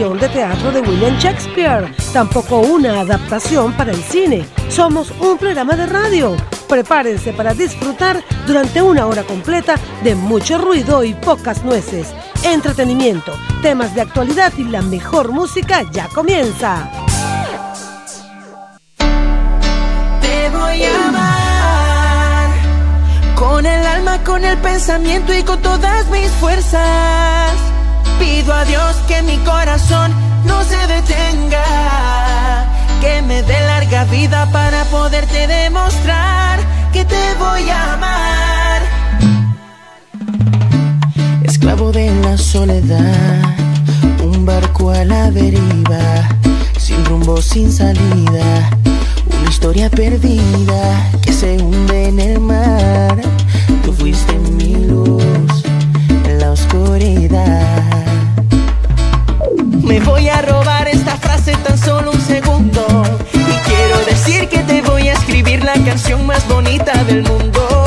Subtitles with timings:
[0.00, 4.46] de teatro de William Shakespeare, tampoco una adaptación para el cine.
[4.70, 6.38] Somos un programa de radio.
[6.66, 12.14] Prepárense para disfrutar durante una hora completa de mucho ruido y pocas nueces.
[12.42, 16.90] Entretenimiento, temas de actualidad y la mejor música ya comienza.
[18.96, 22.50] Te voy a amar
[23.34, 27.69] con el alma, con el pensamiento y con todas mis fuerzas.
[28.20, 30.12] Pido a Dios que mi corazón
[30.44, 32.66] no se detenga,
[33.00, 36.60] que me dé larga vida para poderte demostrar
[36.92, 38.82] que te voy a amar.
[41.42, 43.42] Esclavo de la soledad,
[44.22, 46.28] un barco a la deriva,
[46.78, 48.70] sin rumbo, sin salida,
[49.40, 53.16] una historia perdida que se hunde en el mar.
[53.82, 55.64] Tú fuiste mi luz
[56.26, 57.79] en la oscuridad.
[59.90, 63.02] Me voy a robar esta frase tan solo un segundo.
[63.32, 67.79] Y quiero decir que te voy a escribir la canción más bonita del mundo.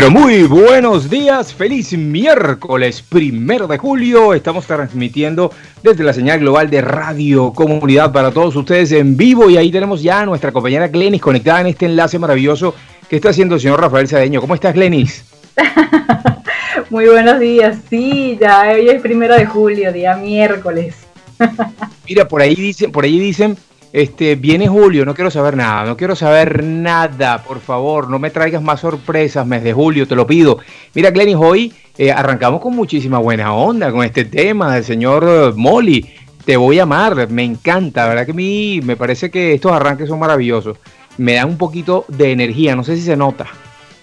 [0.00, 1.52] Pero muy buenos días.
[1.52, 4.32] Feliz miércoles primero de julio.
[4.32, 5.52] Estamos transmitiendo
[5.82, 9.50] desde la señal global de Radio Comunidad para todos ustedes en vivo.
[9.50, 12.76] Y ahí tenemos ya a nuestra compañera Glenis conectada en este enlace maravilloso
[13.08, 14.40] que está haciendo el señor Rafael Sadeño.
[14.40, 15.24] ¿Cómo estás, Glenis?
[16.90, 17.78] Muy buenos días.
[17.90, 20.94] Sí, ya hoy es primero de julio, día miércoles.
[22.08, 23.56] Mira, por ahí dicen, por ahí dicen,
[23.92, 28.30] este, viene julio, no quiero saber nada, no quiero saber nada, por favor, no me
[28.30, 30.58] traigas más sorpresas, mes de julio, te lo pido.
[30.94, 35.52] Mira, Glenis, hoy eh, arrancamos con muchísima buena onda con este tema del señor eh,
[35.56, 36.06] Molly.
[36.44, 38.24] Te voy a amar, me encanta, ¿verdad?
[38.24, 40.78] Que a mí me parece que estos arranques son maravillosos.
[41.18, 43.46] Me dan un poquito de energía, no sé si se nota.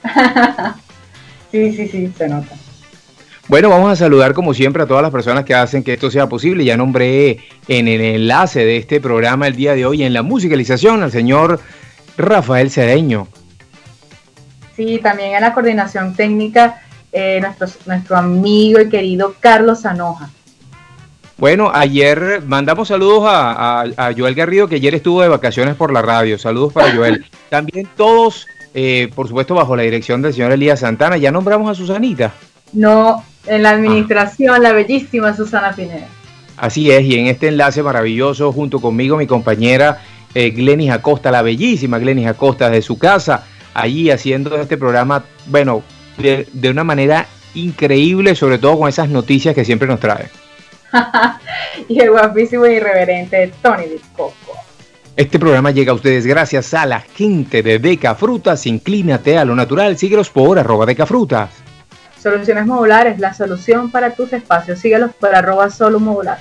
[1.52, 2.54] Sí, sí, sí, se nota.
[3.48, 6.28] Bueno, vamos a saludar como siempre a todas las personas que hacen que esto sea
[6.28, 6.66] posible.
[6.66, 11.04] Ya nombré en el enlace de este programa el día de hoy en la musicalización
[11.04, 11.60] al señor
[12.18, 13.28] Rafael Cedeño.
[14.76, 16.82] Sí, también en la coordinación técnica
[17.12, 20.30] eh, nuestro, nuestro amigo y querido Carlos Sanoja.
[21.38, 26.40] Bueno, ayer mandamos saludos a, Joel Garrido, que ayer estuvo de vacaciones por la radio.
[26.40, 27.26] Saludos para Joel.
[27.50, 31.18] También todos, eh, por supuesto, bajo la dirección del señor Elías Santana.
[31.18, 32.34] Ya nombramos a Susanita.
[32.72, 36.08] No, en la administración, la bellísima Susana Pineda.
[36.58, 40.02] Así es, y en este enlace maravilloso, junto conmigo, mi compañera
[40.34, 43.44] eh, Glenis Acosta, la bellísima Glenis Acosta, de su casa,
[43.74, 45.84] allí haciendo este programa, bueno,
[46.18, 50.30] de, una manera increíble, sobre todo con esas noticias que siempre nos trae.
[51.90, 54.54] y el guapísimo y irreverente Tony Discoco.
[55.18, 58.66] Este programa llega a ustedes gracias a la gente de Deca Frutas.
[58.66, 59.98] Inclínate a lo natural.
[59.98, 61.52] Síguelos por arroba Deca Frutas.
[62.26, 64.80] Soluciones Modulares, la solución para tus espacios.
[64.80, 66.40] Síguelos por arroba solo modular.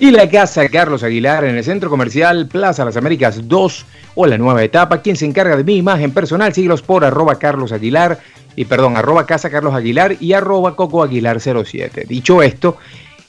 [0.00, 3.86] Y la casa Carlos Aguilar en el Centro Comercial Plaza Las Américas 2
[4.16, 5.00] o la nueva etapa.
[5.00, 8.18] Quien se encarga de mi imagen personal, síguelos por arroba Carlos Aguilar
[8.56, 12.04] y perdón, arroba casa Carlos Aguilar y arroba Coco Aguilar 07.
[12.08, 12.78] Dicho esto,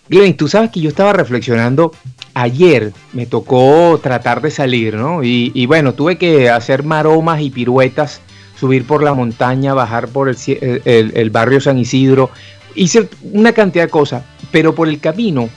[0.09, 1.91] Glenn, tú sabes que yo estaba reflexionando
[2.33, 5.23] ayer, me tocó tratar de salir, ¿no?
[5.23, 8.19] Y, y bueno, tuve que hacer maromas y piruetas
[8.63, 12.29] subir por la montaña, bajar por el, barrio San Isidro,
[12.75, 15.49] hice una cantidad de cosas, pero por el camino,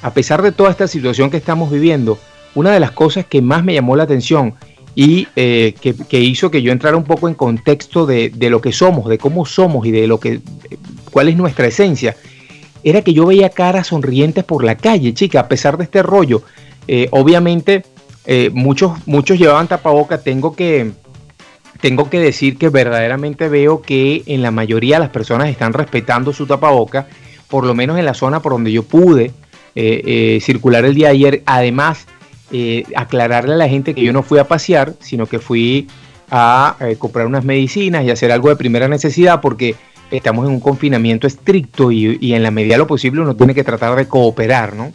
[0.00, 2.20] a pesar de toda esta situación que estamos viviendo,
[2.54, 4.54] una de las cosas que más me llamó la atención
[4.94, 9.08] y eh, que, hizo que yo entrara un poco en contexto de, lo que somos,
[9.08, 10.38] de cómo somos y de lo que,
[11.10, 12.14] cuál es nuestra esencia,
[12.84, 16.44] era que yo veía caras sonrientes por la calle, chica, a pesar de este rollo.
[16.86, 17.82] Eh, obviamente,
[18.24, 20.92] eh, muchos, muchos llevaban tapaboca, tengo que,
[21.82, 26.32] tengo que decir que verdaderamente veo que en la mayoría de las personas están respetando
[26.32, 27.08] su tapaboca,
[27.48, 29.32] por lo menos en la zona por donde yo pude
[29.74, 31.42] eh, eh, circular el día de ayer.
[31.44, 32.06] Además,
[32.52, 35.88] eh, aclararle a la gente que yo no fui a pasear, sino que fui
[36.30, 39.74] a comprar unas medicinas y hacer algo de primera necesidad porque
[40.10, 43.64] estamos en un confinamiento estricto y, en la medida de lo posible uno tiene que
[43.64, 44.92] tratar de cooperar, ¿no?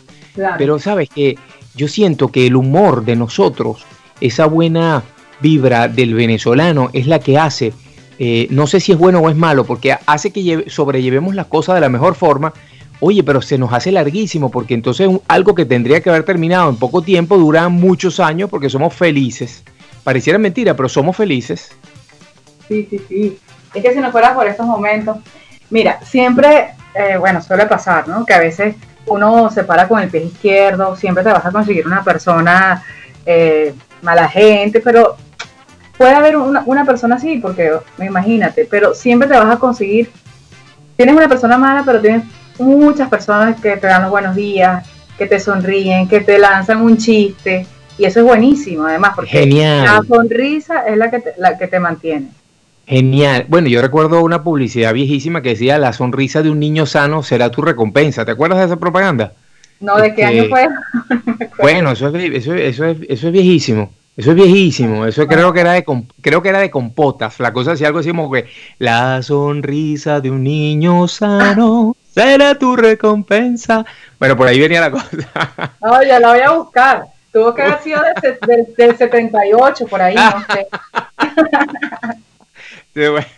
[0.57, 1.38] Pero sabes que
[1.75, 3.86] yo siento que el humor de nosotros,
[4.19, 5.04] esa buena
[5.39, 7.74] vibra del venezolano es la que hace,
[8.19, 11.75] eh, no sé si es bueno o es malo, porque hace que sobrellevemos las cosas
[11.75, 12.54] de la mejor forma.
[13.00, 16.78] Oye, pero se nos hace larguísimo, porque entonces algo que tendría que haber terminado en
[16.78, 19.63] poco tiempo dura muchos años porque somos felices.
[20.04, 21.69] Pareciera mentira, pero somos felices.
[22.68, 23.38] Sí, sí, sí.
[23.74, 25.18] Es que si no fuera por estos momentos,
[25.69, 28.25] mira, siempre, eh, bueno, suele pasar, ¿no?
[28.25, 28.75] Que a veces
[29.06, 32.84] uno se para con el pie izquierdo, siempre te vas a conseguir una persona
[33.25, 35.18] eh, mala gente, pero
[35.98, 40.10] puede haber una, persona así, porque imagínate, pero siempre te vas a conseguir,
[40.96, 42.24] tienes una persona mala, pero tienes
[42.60, 46.98] muchas personas que te dan los buenos días, que te sonríen, que te lanzan un
[46.98, 47.66] chiste,
[47.98, 51.80] y eso es buenísimo, además, porque la sonrisa es la que, te, la que te
[51.80, 52.28] mantiene.
[52.86, 53.46] Genial.
[53.50, 57.52] Bueno, yo recuerdo una publicidad viejísima que decía, la sonrisa de un niño sano será
[57.52, 58.24] tu recompensa.
[58.24, 59.34] ¿Te acuerdas de esa propaganda?
[59.82, 60.68] No, ¿de qué año este, fue?
[61.60, 63.92] bueno, eso es, eso, eso, es, eso es viejísimo.
[64.18, 65.86] Eso es viejísimo, eso creo que era de
[66.22, 67.40] creo que era de compotas.
[67.40, 68.48] La cosa hacía algo así como que
[68.80, 73.86] la sonrisa de un niño sano será tu recompensa.
[74.18, 75.08] Bueno, por ahí venía la cosa.
[75.82, 77.03] No, ya la voy a buscar.
[77.32, 78.01] Tuvo que haber sido
[78.75, 80.68] del, 78, por ahí, no sé.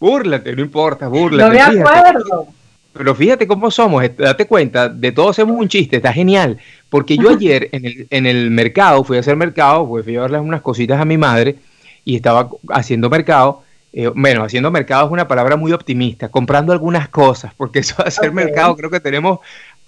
[0.00, 1.56] búrlate, no importa, búrlate.
[1.56, 2.48] No me acuerdo.
[2.96, 6.58] Pero fíjate cómo somos, date cuenta, de todos hacemos un chiste, está genial.
[6.88, 10.22] Porque yo ayer en el, en el mercado, fui a hacer mercado, pues fui a
[10.22, 11.56] darle unas cositas a mi madre
[12.04, 13.62] y estaba haciendo mercado.
[13.92, 18.08] Eh, bueno, haciendo mercado es una palabra muy optimista, comprando algunas cosas, porque eso de
[18.08, 19.40] hacer mercado creo que tenemos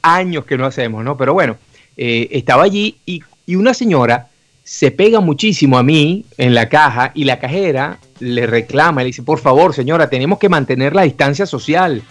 [0.03, 1.17] años que no hacemos, ¿no?
[1.17, 1.57] Pero bueno,
[1.97, 4.29] eh, estaba allí y, y una señora
[4.69, 9.23] se pega muchísimo a mí en la caja y la cajera le reclama, le dice,
[9.23, 12.03] por favor señora, tenemos que mantener la distancia social.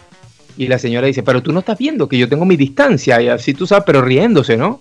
[0.57, 3.29] Y la señora dice, pero tú no estás viendo que yo tengo mi distancia, y
[3.29, 4.79] así tú sabes, pero riéndose, ¿no?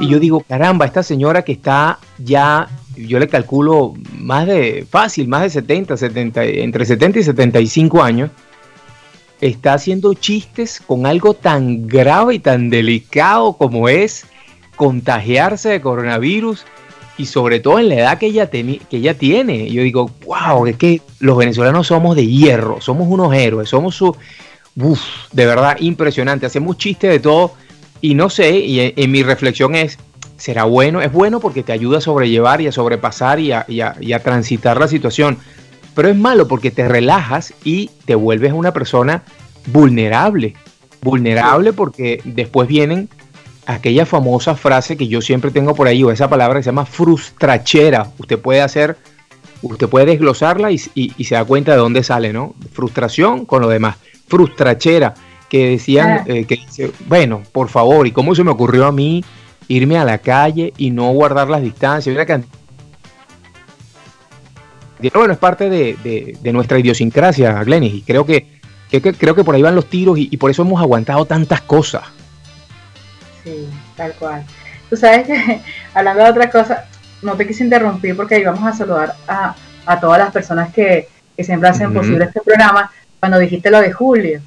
[0.00, 0.20] Y yo ah.
[0.20, 5.50] digo, caramba, esta señora que está ya, yo le calculo más de, fácil, más de
[5.50, 8.30] 70, 70, entre 70 y 75 años,
[9.40, 14.26] está haciendo chistes con algo tan grave y tan delicado como es
[14.76, 16.64] contagiarse de coronavirus
[17.16, 19.70] y sobre todo en la edad que ella, que ella tiene.
[19.70, 24.16] Yo digo, wow, es que los venezolanos somos de hierro, somos unos héroes, somos su,
[24.80, 25.00] Uf,
[25.32, 26.46] de verdad impresionante.
[26.46, 27.52] Hacemos chistes de todo
[28.00, 29.98] y no sé, y en, mi reflexión es,
[30.36, 34.78] será bueno, es bueno porque te ayuda a sobrellevar y a sobrepasar y a, transitar
[34.78, 35.38] la situación,
[35.94, 39.24] pero es malo porque te relajas y te vuelves una persona
[39.66, 40.54] vulnerable.
[41.02, 43.08] vulnerable porque después vienen
[43.66, 46.86] aquella famosa frase que yo siempre tengo por ahí, o esa palabra que se llama
[46.86, 48.12] frustrachera.
[48.16, 48.96] Usted puede hacer,
[49.60, 52.54] usted puede desglosarla y, se da cuenta de dónde sale, ¿no?
[52.72, 53.96] Frustración con lo demás.
[54.28, 55.14] Frustrachera,
[55.48, 56.24] que decían, ah.
[56.26, 59.24] eh, que dice, bueno, por favor, ¿y cómo se me ocurrió a mí
[59.68, 62.16] irme a la calle y no guardar las distancias?
[65.14, 69.74] Bueno, es parte de, nuestra idiosincrasia, Glenis, y creo que, creo que por ahí van
[69.74, 72.02] los tiros y por eso hemos aguantado tantas cosas
[73.96, 74.44] tal cual.
[74.90, 75.60] Tú sabes que,
[75.94, 76.84] hablando de otra cosa,
[77.22, 79.54] no te quise interrumpir porque ahí vamos a saludar a,
[80.00, 81.08] todas las personas que,
[81.38, 82.90] siempre hacen posible este programa.
[83.20, 84.40] Cuando dijiste lo de Julio,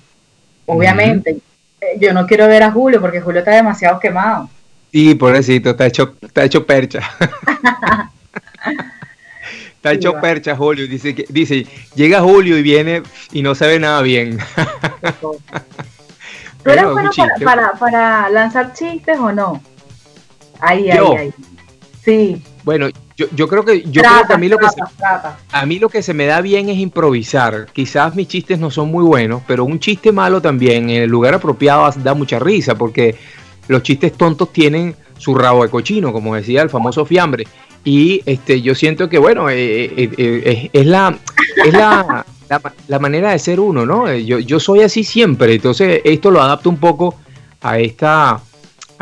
[0.65, 1.37] obviamente,
[1.81, 4.49] eh, yo no quiero ver a Julio porque Julio está demasiado quemado.
[4.91, 7.01] Sí, pobrecito, está hecho, está hecho percha.
[9.81, 13.01] Está hecho percha Julio, dice que dice, llega Julio y viene
[13.31, 14.37] y no se ve nada bien.
[16.63, 17.09] ¿Tú eres bueno
[17.43, 19.59] para, para, lanzar chistes o no?
[20.59, 21.33] Ahí, ahí, ahí.
[22.05, 22.43] Sí.
[22.63, 22.89] Bueno,
[23.21, 24.81] yo, yo creo que yo creo que a mí lo que se,
[25.51, 27.67] a mí lo que se me da bien es improvisar.
[27.71, 31.35] Quizás mis chistes no son muy buenos, pero un chiste malo también en el lugar
[31.35, 33.15] apropiado da mucha risa porque
[33.67, 37.45] los chistes tontos tienen su rabo de cochino, como decía el famoso fiambre.
[37.83, 41.17] Y este yo siento que bueno, eh, eh, eh, es la
[41.63, 42.25] es la
[42.87, 44.13] la, manera de ser uno, ¿no?
[44.13, 47.15] Yo, yo soy así siempre, entonces esto lo adapto un poco
[47.61, 48.41] a esta,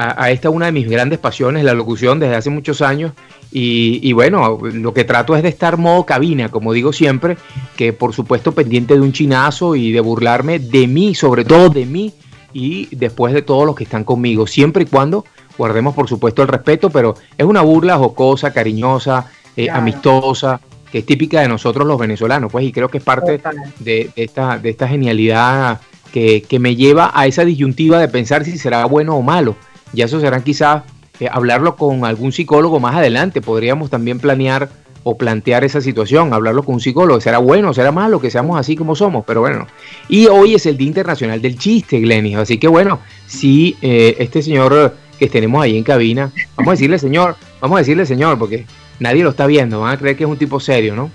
[0.01, 3.12] a, esta una de mis grandes pasiones, la locución desde hace muchos años.
[3.51, 7.36] Y, bueno, lo que trato es de estar modo cabina, como digo siempre,
[7.75, 11.86] que por supuesto pendiente de un chinazo y de burlarme de mí, sobre todo de
[11.86, 12.13] mí
[12.53, 15.25] y después de todos los que están conmigo, siempre y cuando
[15.58, 21.06] guardemos por supuesto el respeto, pero es una burla jocosa, cariñosa, eh, amistosa, que es
[21.06, 23.41] típica de nosotros los venezolanos, pues, y creo que es parte
[23.79, 28.86] de, esta, de esta genialidad que, me lleva a esa disyuntiva de pensar si será
[28.86, 29.56] bueno o malo.
[29.93, 30.84] Ya eso será quizás
[31.19, 33.41] eh, hablarlo con algún psicólogo más adelante.
[33.41, 34.69] Podríamos también planear
[35.03, 37.22] o plantear esa situación, hablarlo con un psicólogo.
[37.22, 39.24] ¿Será bueno será malo que seamos así como somos?
[39.25, 39.67] Pero bueno.
[40.08, 42.38] Y hoy es el Día Internacional del Chiste, Glenis.
[42.38, 46.98] Así que bueno, si eh, este señor que tenemos ahí en cabina, vamos a decirle
[46.98, 48.65] señor, vamos a decirle señor, porque
[49.00, 51.12] nadie lo está viendo, van a creer que es un tipo serio, ¿no?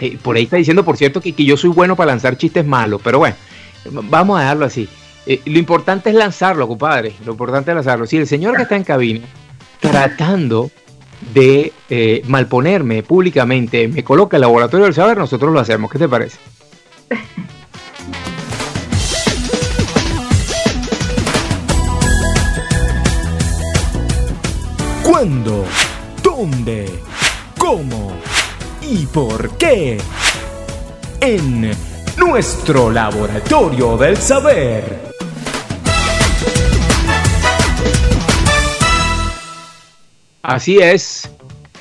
[0.00, 3.00] Eh, por ahí está diciendo, por cierto, que, yo soy bueno para lanzar chistes malos,
[3.02, 3.36] pero bueno,
[4.10, 4.88] vamos a dejarlo así.
[5.26, 8.06] Eh, lo importante es lanzarlo, compadre, lo importante es lanzarlo.
[8.06, 9.26] Si el señor que está en cabina
[9.80, 10.70] tratando
[11.32, 15.90] de eh, malponerme públicamente me coloca el laboratorio del saber, nosotros lo hacemos.
[15.90, 16.38] ¿Qué te parece?
[25.02, 25.64] ¿Cuándo?
[26.22, 26.86] ¿Dónde?
[27.56, 28.12] ¿Cómo?
[28.82, 29.98] ¿Y por qué?
[31.20, 31.70] En
[32.18, 35.03] nuestro laboratorio del saber.
[40.44, 41.28] Así es.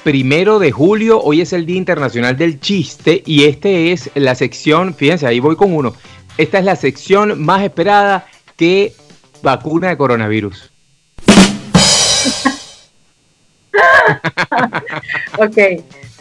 [0.06, 4.94] Primero de julio, hoy es el Día Internacional del Chiste y este es la sección,
[4.94, 5.94] fíjense, ahí voy con uno.
[6.38, 8.94] Esta es la sección más esperada que
[9.42, 10.72] vacuna de coronavirus.
[15.40, 15.58] ok,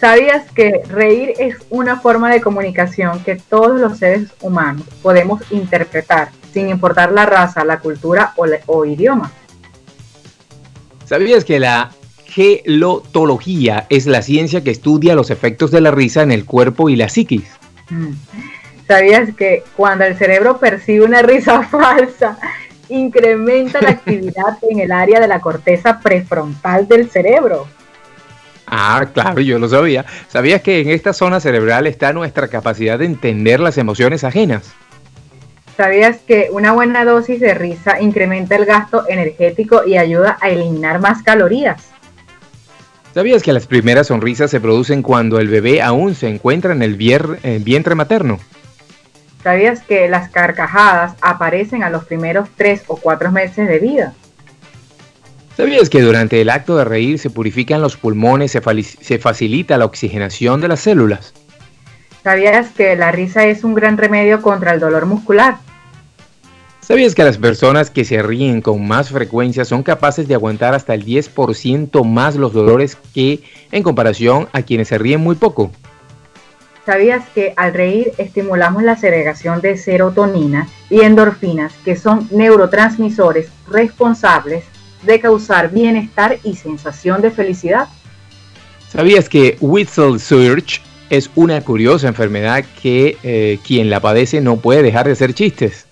[0.01, 6.31] ¿sabías que reír es una forma de comunicación que todos los seres humanos podemos interpretar
[6.53, 8.35] sin importar la raza, la cultura
[8.67, 9.31] o, idioma?
[11.05, 11.93] ¿Sabías que la
[12.33, 16.97] gelotología es la ciencia que estudia los efectos de la risa en el cuerpo y
[16.97, 17.45] la psiquis?
[17.91, 18.13] Mm.
[18.89, 22.39] ¿Sabías que cuando el cerebro percibe una risa falsa,
[22.93, 27.67] incrementa la actividad en el área de la corteza prefrontal del cerebro.
[28.67, 30.05] Ah, claro, yo lo sabía.
[30.29, 34.73] ¿Sabías que en esta zona cerebral está nuestra capacidad de entender las emociones ajenas?
[35.77, 41.01] ¿Sabías que una buena dosis de risa incrementa el gasto energético y ayuda a eliminar
[41.01, 41.92] más calorías?
[43.15, 46.97] ¿Sabías que las primeras sonrisas se producen cuando el bebé aún se encuentra en el
[46.97, 48.39] vientre materno?
[49.43, 54.15] ¿Sabías que las carcajadas aparecen a los primeros tres o cuatro meses de vida?
[55.57, 59.85] ¿Sabías que durante el acto de reír se purifican los pulmones, se, se facilita la
[59.85, 61.35] oxigenación de las células?
[62.23, 65.57] ¿Sabías que la risa es un gran remedio contra el dolor muscular?
[66.83, 70.95] ¿Sabías que las personas que se ríen con más frecuencia son capaces de aguantar hasta
[70.95, 75.71] el 10% más los dolores que en comparación a quienes se ríen muy poco?
[76.85, 84.65] ¿Sabías que al reír estimulamos la segregación de serotonina y endorfinas, que son neurotransmisores responsables
[85.03, 87.87] de causar bienestar y sensación de felicidad?
[88.89, 94.83] ¿Sabías que Whistle Surge es una curiosa enfermedad que eh, quien la padece no puede
[94.83, 95.87] dejar de hacer chistes?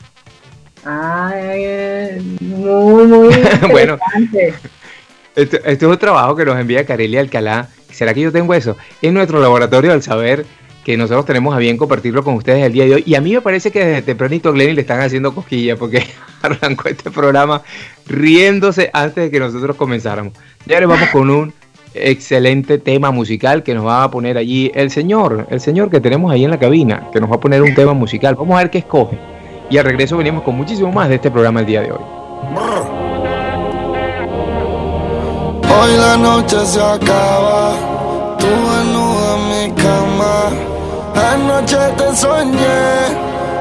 [0.84, 1.34] Ah,
[2.40, 3.34] muy, muy
[3.70, 3.98] bueno,
[5.36, 7.68] esto, es un trabajo que nos envía Carelia Alcalá.
[7.90, 8.76] ¿Será que yo tengo eso?
[9.02, 10.46] Es nuestro laboratorio del saber
[10.84, 13.02] que nosotros tenemos a bien compartirlo con ustedes el día de hoy.
[13.06, 16.06] Y a mí me parece que desde tempranito Glenny le están haciendo cosquillas porque
[16.42, 17.62] arrancó este programa
[18.06, 20.32] riéndose antes de que nosotros comenzáramos.
[20.66, 21.52] Ya le vamos con un
[21.92, 26.32] excelente tema musical que nos va a poner allí el señor, el señor que tenemos
[26.32, 28.36] ahí en la cabina, que nos va a poner un tema musical.
[28.36, 29.18] Vamos a ver qué escoge.
[29.70, 32.00] Y al regreso venimos con muchísimo más de este programa el día de hoy.
[35.62, 37.74] Hoy la noche se acaba,
[38.36, 40.50] tú desnuda en mi cama.
[41.32, 42.90] Anoche te soñé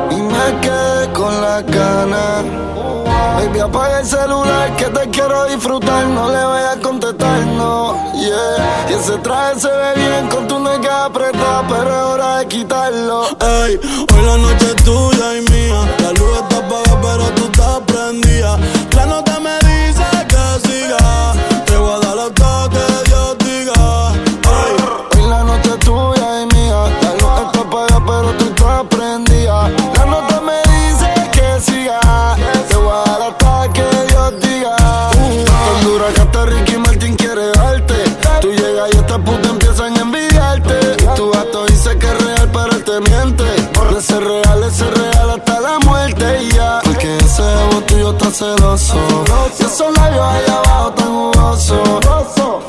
[0.09, 2.78] y me quedé con la gana.
[3.19, 6.05] Baby, apaga el celular que te quiero disfrutar.
[6.07, 8.87] No le voy a contestar, no, yeah.
[8.89, 13.23] Y ese traje se ve bien con tu nega apretada, pero es hora de quitarlo.
[13.39, 13.79] Ey,
[14.13, 15.81] hoy la noche es tuya y mía.
[16.01, 18.57] La luz está apagada, pero tú estás prendida.
[18.95, 19.58] La nota me
[48.39, 48.95] celoso.
[49.59, 51.79] Y esos labios allá abajo tan jugosos.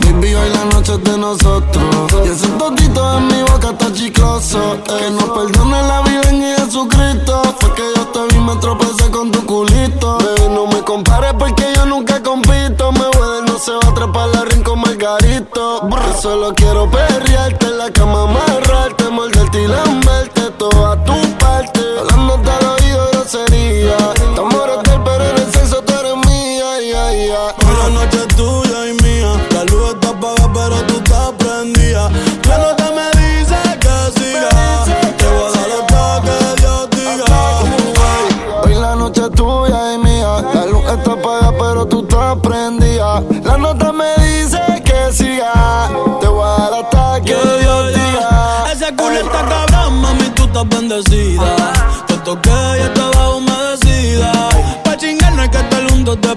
[0.01, 1.87] Baby, hoy la noche es de nosotros.
[2.25, 4.79] Y ese totito en mi boca está chicloso.
[4.85, 7.43] Que nos perdone la vida en Jesucristo.
[7.61, 10.19] Fue que yo te vi, me tropecé con tu culito.
[10.19, 12.91] Baby, no me compares porque yo nunca compito.
[12.91, 15.89] Me voy no se va a trepar la ring con Margarito.
[15.89, 18.60] Yo solo quiero perrearte en la cama, amarrarte,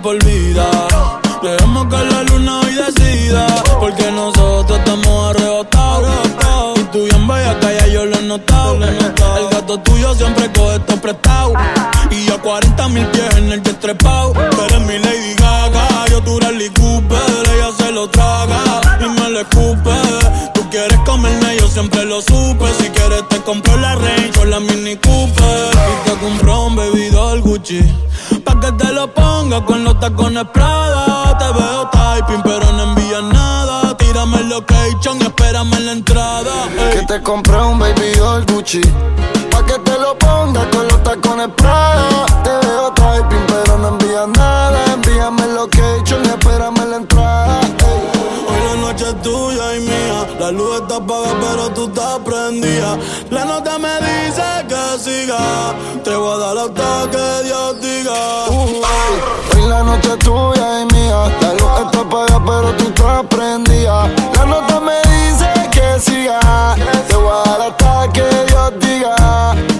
[0.04, 0.20] por.
[0.20, 3.48] Dejemos que la luna hoy decida.
[3.80, 6.10] Porque nosotros estamos arrebatados.
[6.78, 8.84] Y tú bien bella calla, yo lo he notado.
[8.84, 11.54] El gato tuyo siempre coge esto prestado.
[12.12, 14.34] Y yo 40 mil pies en el jet trepado.
[14.34, 15.23] Tú eres mi Lady
[22.44, 22.68] supe.
[22.80, 25.72] Si quieres te compro la Range o la Mini Cooper.
[25.74, 27.82] Y te compro un bebidor Gucci.
[28.44, 31.38] Pa' que te lo ponga con los tacones Prada.
[31.38, 33.96] Te veo typing, pero no envías nada.
[33.98, 36.52] Tírame el location y espérame en la entrada.
[36.78, 37.00] ey.
[37.00, 38.82] Que te compré un baby doll Gucci
[39.52, 44.28] Pa' que te lo pongas con los tacones Prada Te veo typing pero no envías
[44.30, 48.02] nada Envíame el location y espérame en la entrada ey.
[48.48, 50.28] Hoy la noche es tuya y mía.
[50.40, 52.98] La luz pero tú estás prendida.
[53.30, 55.74] La nota me dice que siga.
[56.04, 58.50] Te voy a dar hasta que Dios diga.
[58.50, 58.84] Uh.
[59.56, 64.08] Hoy la noche es tuya y mía La luz está apagada pero tú estás prendida
[64.36, 66.76] La nota me dice que siga
[67.08, 69.73] Te voy a dar hasta que Dios diga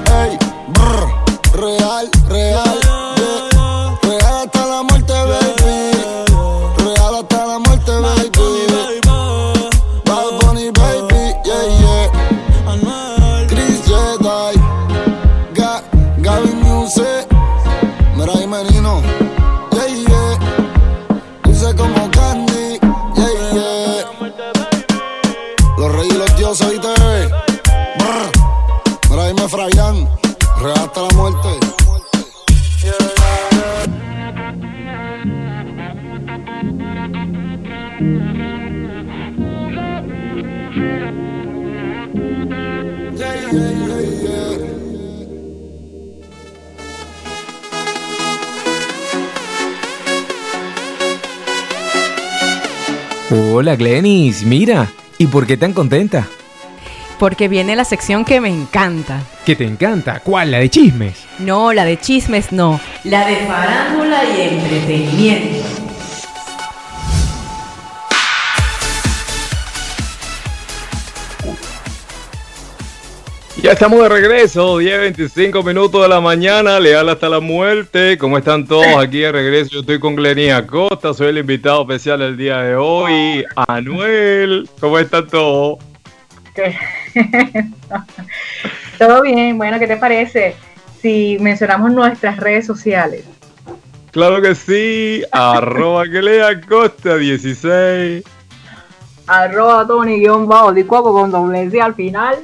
[53.32, 56.28] Hola Glenis, mira, ¿y por qué tan contenta?
[57.18, 59.22] Porque viene la sección que me encanta.
[59.46, 60.20] ¿Qué te encanta?
[60.20, 60.52] ¿Cuál?
[60.52, 61.16] ¿La de chismes?
[61.40, 62.82] No, la de chismes no.
[63.06, 65.63] La de farándula y entretenimiento.
[73.64, 78.18] Y estamos de regreso, 10, 25 minutos de la mañana, leal hasta la muerte.
[78.18, 79.72] ¿Cómo están todos aquí de regreso?
[79.72, 83.46] Yo estoy con Glenny Acosta, soy el invitado especial del día de hoy.
[83.70, 85.80] Anuel, ¿cómo están todos?
[89.00, 90.58] Todo bien, bueno, ¿qué te parece
[91.02, 93.24] si mencionamos nuestras redes sociales?
[94.12, 98.26] Claro que sí, arroba lea Costa 16.
[99.26, 102.40] Arroba Tony guion bajo con doble C al final.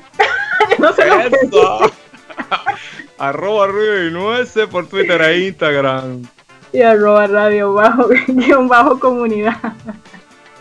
[1.52, 1.80] no lo
[3.18, 6.24] arroba Ruido y Nuece por Twitter e Instagram.
[6.72, 9.58] Y arroba radio bajo guion bajo comunidad.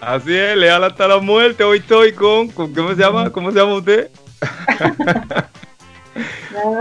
[0.00, 1.64] Así es, leal hasta la muerte.
[1.64, 3.30] Hoy estoy con, ¿cómo se llama?
[3.30, 4.10] ¿Cómo se llama usted?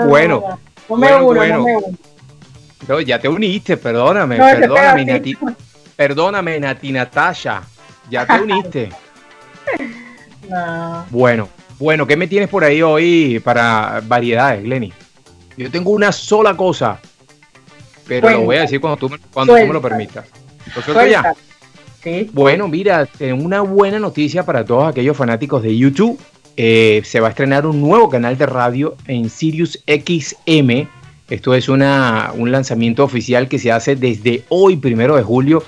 [0.07, 1.65] bueno, bueno, bueno.
[2.87, 5.37] No, ya te uniste, perdóname, perdóname, Nati,
[5.95, 7.61] perdóname, Nati Natasha.
[8.09, 8.89] Ya te uniste.
[11.09, 14.93] Bueno, bueno, ¿qué me tienes por ahí hoy para variedades, Glenny?
[15.57, 16.99] Yo tengo una sola cosa,
[18.07, 20.25] pero lo voy a decir cuando tú, cuando tú me lo permitas.
[20.75, 21.33] ¿Lo suelto ya?
[22.03, 22.29] Sí.
[22.31, 26.19] Bueno, mira, una buena noticia para todos aquellos fanáticos de YouTube.
[26.55, 30.87] Eh, se va a estrenar un nuevo canal de radio en Sirius XM
[31.29, 35.61] esto es una, un lanzamiento oficial que se hace desde hoy, primero de julio.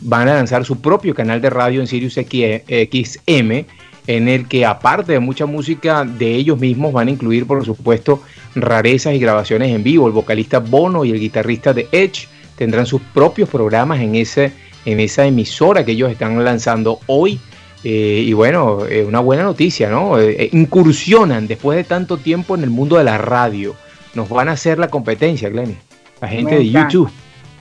[0.00, 3.64] Van a lanzar su propio canal de radio en Sirius XM,
[4.06, 8.22] en el que aparte de mucha música de ellos mismos, van a incluir, por supuesto,
[8.54, 10.06] rarezas y grabaciones en vivo.
[10.06, 14.52] El vocalista Bono y el guitarrista de Edge tendrán sus propios programas en, ese,
[14.84, 17.40] en esa emisora que ellos están lanzando hoy.
[17.82, 20.18] Eh, y bueno, una buena noticia, ¿no?
[20.18, 23.74] Eh, incursionan después de tanto tiempo en el mundo de la radio
[24.14, 25.76] nos van a hacer la competencia, Glenny.
[26.20, 27.10] La gente de YouTube.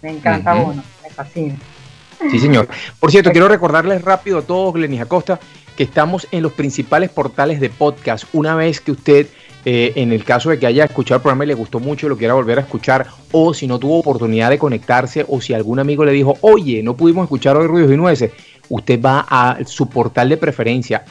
[0.01, 1.55] Me encanta, bueno, me fascina.
[2.29, 2.67] Sí, señor.
[2.99, 5.39] Por cierto, quiero recordarles rápido a todos, Glenny Acosta,
[5.75, 8.25] que estamos en los principales portales de podcast.
[8.33, 9.27] Una vez que usted,
[9.65, 12.09] eh, en el caso de que haya escuchado el programa y le gustó mucho y
[12.09, 15.79] lo quiera volver a escuchar, o si no tuvo oportunidad de conectarse, o si algún
[15.79, 18.31] amigo le dijo, oye, no pudimos escuchar hoy Ruidos y Nueces,
[18.69, 21.05] usted va a su portal de preferencia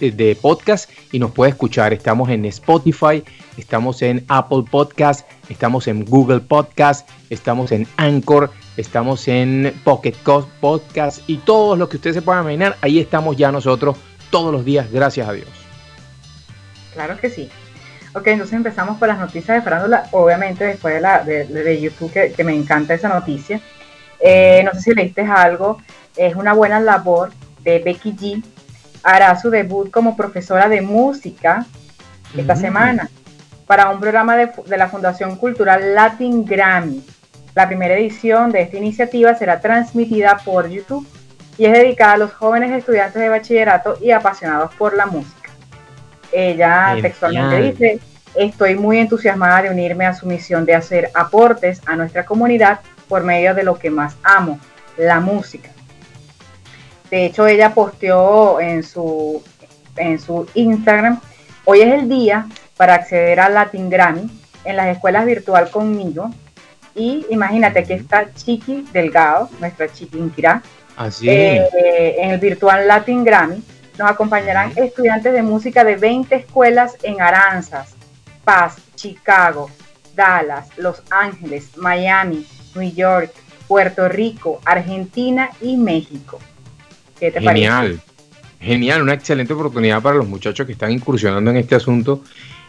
[0.00, 1.92] de podcast y nos puede escuchar.
[1.92, 3.22] Estamos en Spotify,
[3.56, 10.14] estamos en Apple Podcast, estamos en Google Podcast, estamos en Anchor, estamos en Pocket
[10.60, 13.96] Podcast y todos los que ustedes se puedan imaginar, ahí estamos ya nosotros
[14.30, 15.48] todos los días, gracias a Dios.
[16.92, 17.48] Claro que sí.
[18.12, 22.44] Ok, entonces empezamos con las noticias de farándula, obviamente después de, la, de, YouTube, que,
[22.44, 23.60] me encanta esa noticia.
[24.18, 25.78] Eh, no sé si leíste algo,
[26.16, 27.30] es una buena labor
[27.62, 28.42] de Becky G.
[29.02, 31.64] Hará su debut como profesora de música
[32.36, 33.08] esta semana
[33.66, 37.04] para un programa de, la Fundación Cultural Latin Grammy.
[37.54, 41.06] La primera edición de esta iniciativa será transmitida por YouTube
[41.56, 45.50] y es dedicada a los jóvenes estudiantes de bachillerato y apasionados por la música.
[46.32, 48.00] Ella textualmente dice,
[48.34, 53.24] estoy muy entusiasmada de unirme a su misión de hacer aportes a nuestra comunidad por
[53.24, 54.58] medio de lo que más amo,
[54.96, 55.70] la música.
[57.10, 59.42] De hecho, ella posteó en su,
[59.96, 61.20] en su Instagram,
[61.64, 62.46] hoy es el día
[62.76, 64.30] para acceder al Latin Grammy
[64.64, 66.30] en las escuelas virtual conmigo.
[66.94, 70.62] Y imagínate que está Chiqui Delgado, nuestra Chiquinquirá,
[70.96, 73.62] Así eh, en el virtual Latin Grammy.
[73.98, 77.94] Nos acompañarán estudiantes de música de 20 escuelas en Aranzas,
[78.44, 79.70] Paz, Chicago,
[80.14, 83.32] Dallas, Los Ángeles, Miami, New York,
[83.66, 86.38] Puerto Rico, Argentina y México.
[87.20, 88.00] ¿Qué te Genial.
[88.60, 92.22] Genial, una excelente oportunidad para los muchachos que están incursionando en este asunto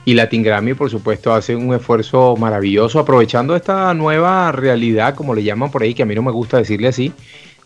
[0.03, 5.43] y Latin Grammy, por supuesto, hace un esfuerzo maravilloso aprovechando esta nueva realidad, como le
[5.43, 7.13] llaman por ahí, que a mí no me gusta decirle así,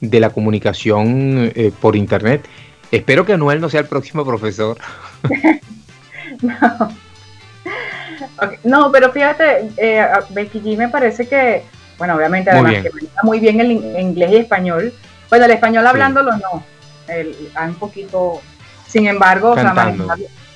[0.02, 2.46] de la comunicación eh, por Internet.
[2.92, 4.78] Espero que Anuel no sea el próximo profesor.
[6.42, 6.94] no.
[8.66, 11.64] no, pero fíjate, eh, Becky G me parece que,
[11.98, 14.94] bueno, obviamente además que maneja muy bien el inglés y español.
[15.30, 16.64] Bueno, el español hablándolo no,
[17.08, 17.36] el,
[17.68, 18.42] un poquito,
[18.88, 19.96] sin embargo, o sea,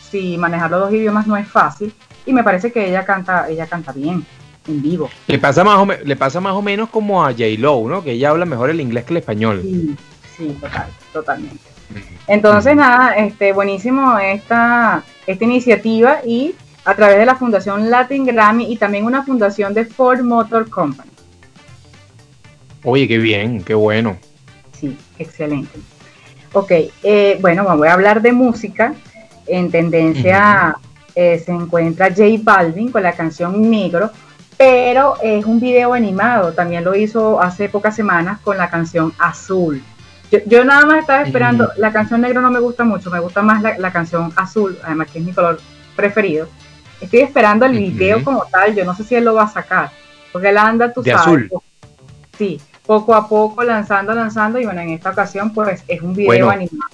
[0.10, 1.94] sí, manejar los dos idiomas no es fácil
[2.26, 4.26] y me parece que ella canta, ella canta bien
[4.68, 5.10] en vivo.
[5.28, 7.44] Le pasa más o, le pasa más o menos como a J.
[7.58, 8.04] Lo, ¿no?
[8.04, 9.62] Que ella habla mejor el inglés que el español.
[9.64, 9.96] Sí,
[10.38, 11.70] sí, total, totalmente.
[12.28, 16.54] Entonces, nada, este, buenísimo esta, esta iniciativa y
[16.86, 21.10] a través de la Fundación Latin Grammy y también una fundación de Ford Motor Company.
[22.84, 24.18] Oye, qué bien, qué bueno.
[24.80, 25.80] Sí, excelente.
[26.54, 26.72] Ok,
[27.04, 28.94] eh, bueno, voy a hablar de música
[29.46, 30.76] en tendencia
[31.16, 34.12] eh, se encuentra J Balvin con la canción Negro,
[34.58, 39.84] pero es un video animado, también lo hizo hace pocas semanas con la canción Azul.
[40.46, 43.62] Yo, nada más estaba esperando, la canción Negro no me gusta mucho, me gusta más
[43.62, 45.60] la, canción Azul, además que es mi color
[45.96, 46.48] preferido.
[47.02, 49.92] Estoy esperando el video como tal, yo no sé si él lo va a sacar,
[50.32, 51.28] porque él anda, tú De sabes.
[51.28, 51.50] azul.
[52.38, 56.48] Sí, poco a poco lanzando, lanzando, y bueno, en esta ocasión pues es un video
[56.48, 56.50] Bueno.
[56.50, 56.90] animado.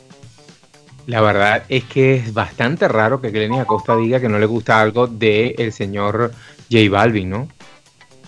[1.08, 4.82] La verdad es que es bastante raro que Glenny Acosta diga que no le gusta
[4.82, 6.34] algo del el señor
[6.70, 7.48] J Balvin, ¿no?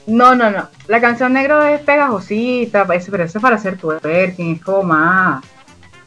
[0.06, 0.70] No, no, no.
[0.88, 5.44] La canción negro es pegajosita, pero eso es para hacer twerking, es como más,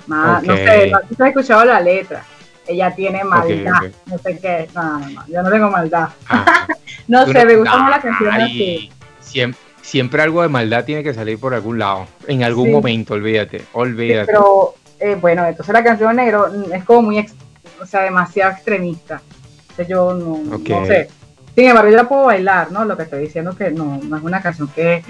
[0.06, 2.24] más, no sé, no, has escuchado la letra.
[2.66, 6.08] Ella tiene maldad, no sé qué, no, no, no, yo no tengo maldad.
[6.26, 6.66] Ah,
[7.06, 8.92] No sé, me gusta más la Ay, canción así.
[9.20, 12.72] Siempre, siempre algo de maldad tiene que salir por algún lado, en algún Sí.
[12.72, 14.26] momento, olvídate, olvídate.
[14.26, 17.26] Pero eh, bueno, entonces la canción negro es como muy,
[17.82, 19.20] o sea, demasiado extremista.
[19.88, 21.08] Yo no, no sé.
[21.56, 22.84] Sin embargo, yo la puedo bailar, ¿no?
[22.84, 25.02] Lo que estoy diciendo que no, no es una canción que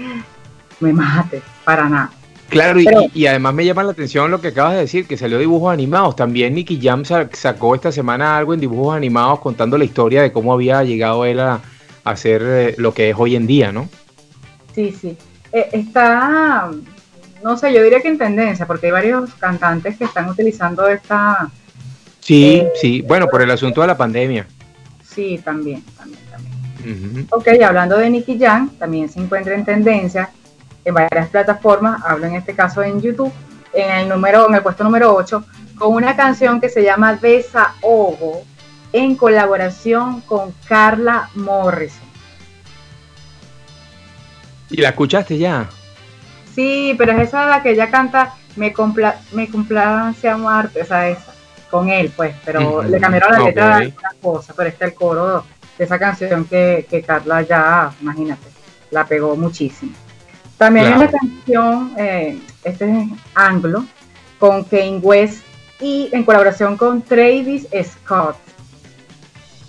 [0.79, 2.09] me mate, para nada.
[2.49, 5.05] Claro, y, Pero- y- y además me llama la atención lo que acabas de decir,
[5.07, 6.15] que salió dibujos animados.
[6.15, 10.31] También Nicky Jam sa- sacó esta semana algo en dibujos animados contando la historia de
[10.31, 11.53] cómo había llegado él a,
[12.03, 13.87] a hacer eh, lo que es hoy en día, ¿no?
[14.73, 15.17] Sí, sí.
[15.51, 16.69] Eh, está,
[17.43, 21.49] no sé, yo diría que en tendencia, porque hay varios cantantes que están utilizando esta.
[22.19, 23.01] Sí, Eh, sí.
[23.01, 24.47] Bueno, por el asunto de la pandemia.
[25.03, 27.25] Sí, también, también, también.
[27.27, 27.37] Ujú.
[27.37, 30.29] Ok, hablando de Nicky Jam, también se encuentra en tendencia
[30.85, 33.31] en varias plataformas, hablo en este caso en YouTube,
[33.73, 35.43] en el número, en el puesto número 8,
[35.77, 38.43] con una canción que se llama Desahogo,
[38.93, 42.10] en colaboración con Carla Morrison.
[44.71, 45.69] ¿Y la escuchaste ya?
[46.55, 51.33] Sí, pero es esa la que ella canta Me, compla me complace amarte, esa esa,
[51.69, 55.45] con él, pues, pero le cambiaron la letra de algunas cosas, pero es el coro
[55.77, 58.47] de esa canción que, que Carla ya, imagínate,
[58.91, 59.93] la pegó muchísimo.
[60.57, 61.09] También hay Claro.
[61.09, 63.85] una canción, eh, este es anglo,
[64.37, 65.43] con Kane West
[65.79, 68.35] y en colaboración con Travis Scott.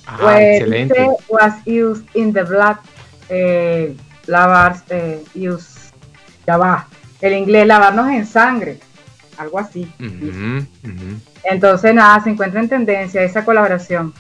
[0.07, 1.07] Ah, excelente.
[1.29, 2.81] was used in the black
[3.29, 3.95] eh,
[4.27, 5.91] lavar eh, use
[6.47, 6.89] ya va.
[7.21, 8.79] El inglés lavarnos en sangre
[9.39, 9.91] algo así.
[11.45, 14.13] Entonces nada se encuentra en tendencia esa colaboración.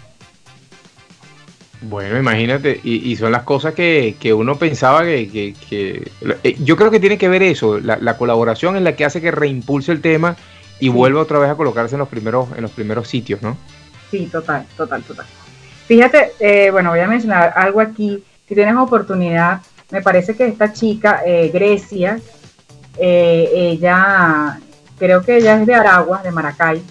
[1.84, 6.10] Bueno, imagínate, y, y son las cosas que, que uno pensaba que, que- que-
[6.44, 9.20] eh, Yo creo que tiene que ver eso, la, la colaboración es la que hace
[9.20, 10.36] que reimpulse el tema
[10.78, 10.88] y Sí.
[10.90, 13.56] vuelva otra vez a colocarse en los primeros, en los primeros sitios, ¿no?
[14.12, 15.26] sí total total total.
[15.88, 19.60] Fíjate eh, bueno voy a mencionar algo aquí si tienes oportunidad
[19.92, 22.18] me parece que esta chica eh, Grecia
[22.98, 24.58] eh, ella
[24.98, 26.82] creo que ella es de Aragua de Maracay.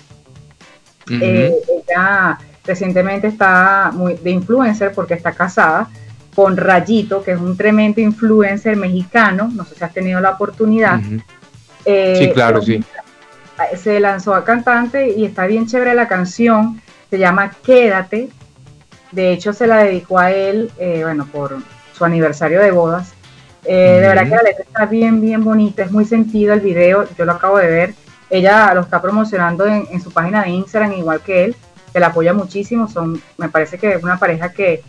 [1.10, 5.90] Eh, ella recientemente está muy de influencer porque está casada
[6.36, 9.50] con Rayito, que es un tremendo influencer mexicano.
[9.54, 11.00] No sé si has tenido la oportunidad.
[11.86, 12.84] Eh, Sí, claro, sí.
[13.76, 16.82] Se lanzó a cantante y está bien chévere la canción.
[17.10, 18.30] Se llama Quédate.
[19.12, 21.58] De hecho, se la dedicó a él, eh, bueno, por
[22.02, 23.14] su aniversario de bodas.
[23.64, 24.08] Eh, De Ujú.
[24.08, 25.84] verdad que la letra está bien, bien bonita.
[25.84, 27.06] Es muy sentido el video.
[27.16, 27.94] Yo lo acabo de ver.
[28.32, 31.56] Ella lo está promocionando en, en su página de Instagram, igual que él,
[31.94, 32.88] que la apoya muchísimo.
[32.88, 34.82] Son, me parece que es una pareja que,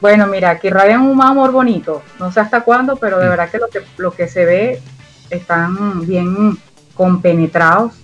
[0.00, 2.02] bueno, mira, que irradian un amor bonito.
[2.20, 3.30] No sé hasta cuándo, pero de Mm.
[3.30, 4.80] verdad que lo que, lo que se ve
[5.30, 6.56] están bien
[6.94, 7.94] compenetrados.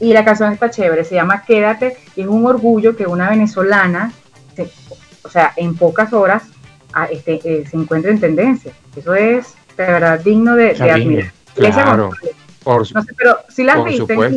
[0.00, 4.10] Y la canción está chévere, se llama Quédate, y es un orgullo que una venezolana,
[4.56, 4.72] se-
[5.22, 6.44] o sea, en pocas horas,
[6.92, 8.72] a- este, eh, se encuentre en tendencia.
[8.96, 11.32] Eso es de verdad digno de, admirar.
[11.54, 12.10] Claro.
[12.62, 13.88] Por No sé, pero si la en.
[13.88, 14.34] Instagram.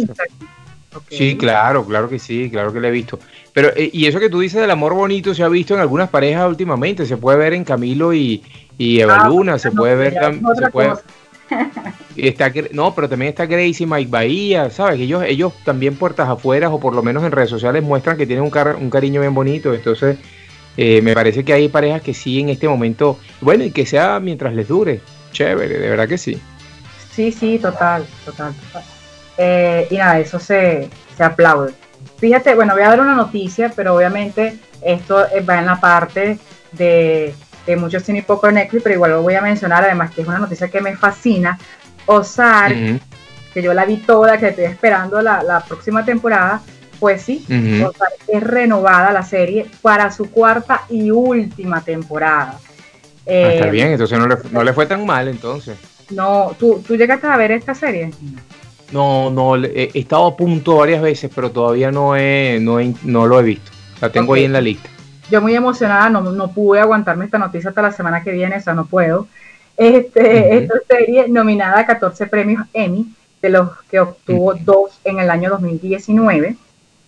[1.09, 3.19] Sí, claro, claro que sí, claro que lo he visto.
[3.51, 6.09] Pero, eh, y eso que tú dices del amor bonito se ha visto en algunas
[6.09, 8.43] parejas últimamente, se puede ver en Camilo y,
[8.77, 10.93] y Eva Ah, Luna, se no, puede ver se puede-
[12.15, 14.97] está, no, pero también está Gracie y Mike Bahía, ¿sabes?
[14.97, 18.25] Que ellos, ellos también puertas afuera o por lo menos en redes sociales muestran que
[18.25, 20.17] tienen un, car- un cariño bien bonito, entonces
[20.77, 24.19] eh, me parece que hay parejas que sí en este momento, bueno, y que sea
[24.19, 26.41] mientras les dure, chévere, de verdad que sí.
[27.13, 28.83] Sí, sí, total, total, total.
[29.37, 31.73] Eh, y nada, eso se, se aplaude.
[32.17, 36.39] Fíjate, bueno, voy a dar una noticia, pero obviamente esto eh, va en la parte
[36.71, 37.33] de,
[37.65, 40.27] de mucho cine y poco Netflix, pero igual lo voy a mencionar, además que es
[40.27, 41.57] una noticia que me fascina.
[42.05, 42.75] Ozark,
[43.53, 46.61] que yo la vi toda, que estoy esperando la, la próxima temporada,
[47.03, 47.89] pues sí, ujú.
[47.89, 52.53] Ozark es renovada la serie para su cuarta y última temporada.
[52.61, 52.61] Ah,
[53.25, 55.75] está Eh, bien, entonces no le, no le fue tan mal entonces.
[56.11, 58.09] No, ¿tú, ¿tú llegaste a ver esta serie?
[58.93, 63.27] No, no, he estado a punto varias veces, pero todavía no, he, no, he- no
[63.27, 63.69] lo he visto.
[63.99, 64.87] La tengo ahí en la lista.
[65.29, 68.61] yo muy emocionada, no, no pude aguantarme esta noticia hasta la semana que viene, o
[68.61, 69.27] sea, no puedo.
[69.75, 70.55] Este.
[70.57, 73.07] Esta serie nominada a 14 premios Emmy,
[73.41, 76.55] de los que obtuvo dos en el año 2019,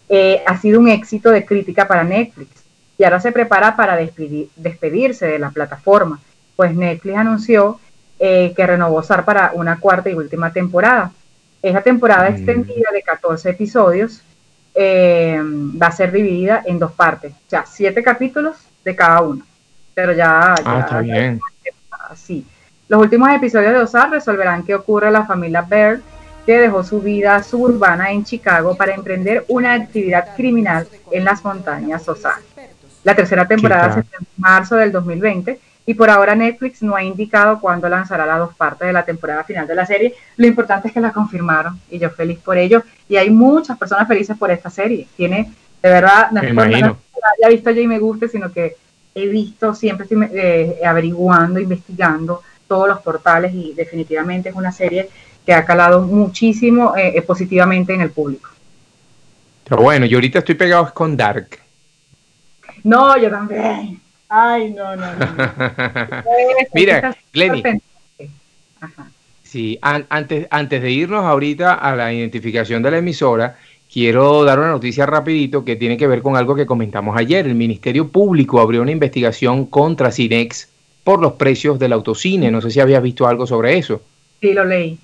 [0.09, 2.63] eh, ha sido un éxito de crítica para Netflix.
[2.97, 6.19] y ahora se prepara para despedirse de la plataforma,
[6.55, 7.79] pues Netflix anunció
[8.19, 11.11] eh, que renovó SAR para una cuarta y última temporada.
[11.61, 12.33] Esa temporada mm.
[12.33, 14.21] extendida de 14 episodios
[14.73, 19.45] eh, va a ser dividida en dos partes, o sea, siete capítulos de cada uno.
[19.93, 21.39] Pero ya, ah, está bien.
[22.15, 22.45] sí.
[22.87, 26.01] Los últimos episodios de Ozark resolverán qué ocurre a la familia Baird,
[26.45, 32.07] que dejó su vida suburbana en Chicago para emprender una actividad criminal en las montañas
[32.07, 32.43] Ozark.
[33.03, 37.59] La tercera temporada se en marzo del 2020 y por ahora Netflix no ha indicado
[37.59, 40.15] cuándo lanzará las dos partes de la temporada final de la serie.
[40.37, 42.83] Lo importante es que la confirmaron y yo feliz por ello.
[43.07, 45.07] Y hay muchas personas felices por esta serie.
[45.15, 46.95] Tiene, de verdad, no es que la
[47.37, 48.75] haya visto yo y me guste, sino que
[49.13, 55.09] he visto, siempre estoy eh, averiguando, investigando todos los portales y definitivamente es una serie
[55.45, 58.49] que ha calado muchísimo eh, eh, positivamente en el público.
[59.67, 61.59] Pero bueno, yo ahorita estoy pegado con Dark.
[62.83, 63.99] No, yo también.
[64.29, 65.25] Ay, no, no, no.
[66.73, 67.63] Mira, Glenny.
[69.43, 73.57] Sí, antes, antes de irnos ahorita a la identificación de la emisora,
[73.91, 77.47] quiero dar una noticia rapidito que tiene que ver con algo que comentamos ayer.
[77.47, 80.69] El Ministerio Público abrió una investigación contra Cinex
[81.03, 82.51] por los precios del autocine.
[82.51, 84.01] No sé si habías visto algo sobre eso.
[84.41, 84.99] Sí, lo leí.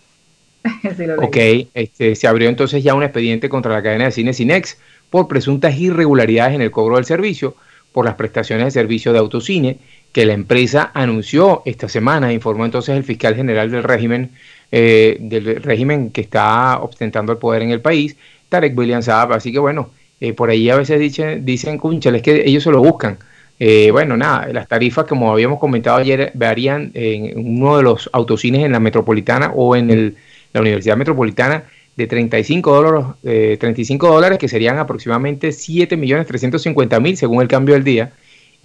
[0.98, 1.04] sí.
[1.18, 1.38] Ok,
[1.74, 4.78] este, se abrió entonces ya un expediente contra la cadena de cine Cinex
[5.10, 7.56] por presuntas irregularidades en el cobro del servicio
[7.92, 9.78] por las prestaciones de servicio de autocine
[10.12, 14.32] que la empresa anunció esta semana, informó entonces el fiscal general del régimen,
[14.72, 18.18] eh, del régimen que está ostentando el poder en el país,
[18.50, 19.34] Tarek William Saab.
[19.34, 22.80] Así que bueno, eh, por ahí a veces dicen, dicen es que ellos se lo
[22.80, 23.20] buscan.
[23.60, 28.66] Eh, bueno, nada, las tarifas, como habíamos comentado ayer, varían en uno de los autocines
[28.66, 30.18] en la metropolitana o en el,
[30.54, 37.48] la Universidad Metropolitana de 35 dólares, eh, 35 dólares, que serían aproximadamente 7.350.000 según el
[37.48, 38.14] cambio del día,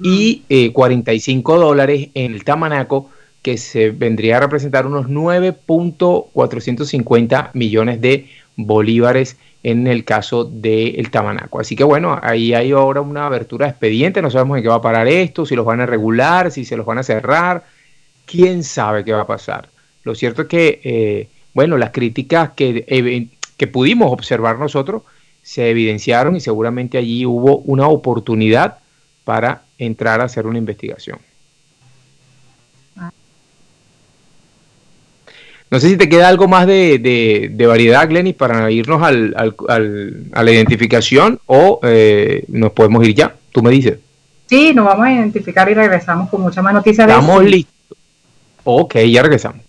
[0.01, 3.11] y eh, 45 dólares en el Tamanaco,
[3.43, 11.61] que se vendría a representar unos 9.450 millones de bolívares en el caso del Tamanaco.
[11.61, 14.77] Así que bueno, ahí hay ahora una abertura de expediente, no sabemos en qué va
[14.77, 17.65] a parar esto, si los van a regular, si se los van a cerrar,
[18.27, 19.69] quién sabe qué va a pasar.
[20.05, 25.05] Lo cierto es que eh, bueno, las críticas que, que pudimos observar nosotros
[25.43, 28.77] se evidenciaron y seguramente allí hubo una oportunidad
[29.25, 31.19] para entrar a hacer una investigación.
[35.71, 40.53] No sé si te queda algo más de, variedad, Glenny, para irnos al, a la
[40.53, 43.35] identificación o eh, nos podemos ir ya.
[43.51, 43.99] Tú me dices.
[44.45, 47.09] Sí, nos vamos a identificar y regresamos con muchas más noticias.
[47.09, 47.97] Estamos listos.
[48.63, 49.66] Ok, ya regresamos.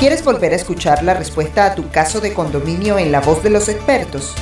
[0.00, 3.50] ¿Quieres volver a escuchar la respuesta a tu caso de condominio en la voz de
[3.50, 4.34] los expertos?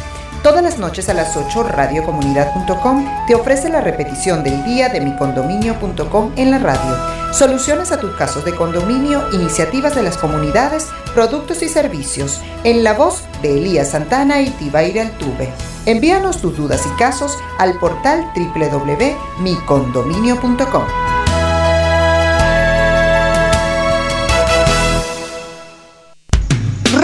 [0.44, 6.30] Todas las noches a las 8 radiocomunidad.com te ofrece la repetición del día de micondominio.com
[6.36, 7.34] en la radio.
[7.34, 12.40] Soluciones a tus casos de condominio, iniciativas de las comunidades, productos y servicios.
[12.62, 15.52] En la voz de Elías Santana y Tibaira Altuve.
[15.86, 21.17] Envíanos tus dudas y casos al portal www.micondominio.com.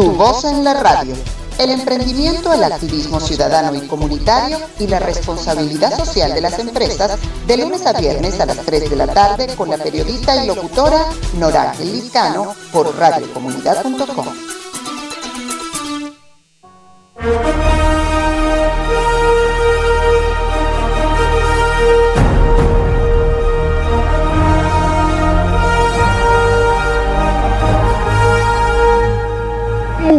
[0.00, 1.14] Tu voz en la radio.
[1.58, 7.56] el emprendimiento, el activismo ciudadano y comunitario y la responsabilidad social de las empresas de
[7.58, 11.04] lunes a viernes a las 3 de la tarde con la periodista y locutora
[11.38, 14.24] Norángel Lizcano por radiocomunidad.com.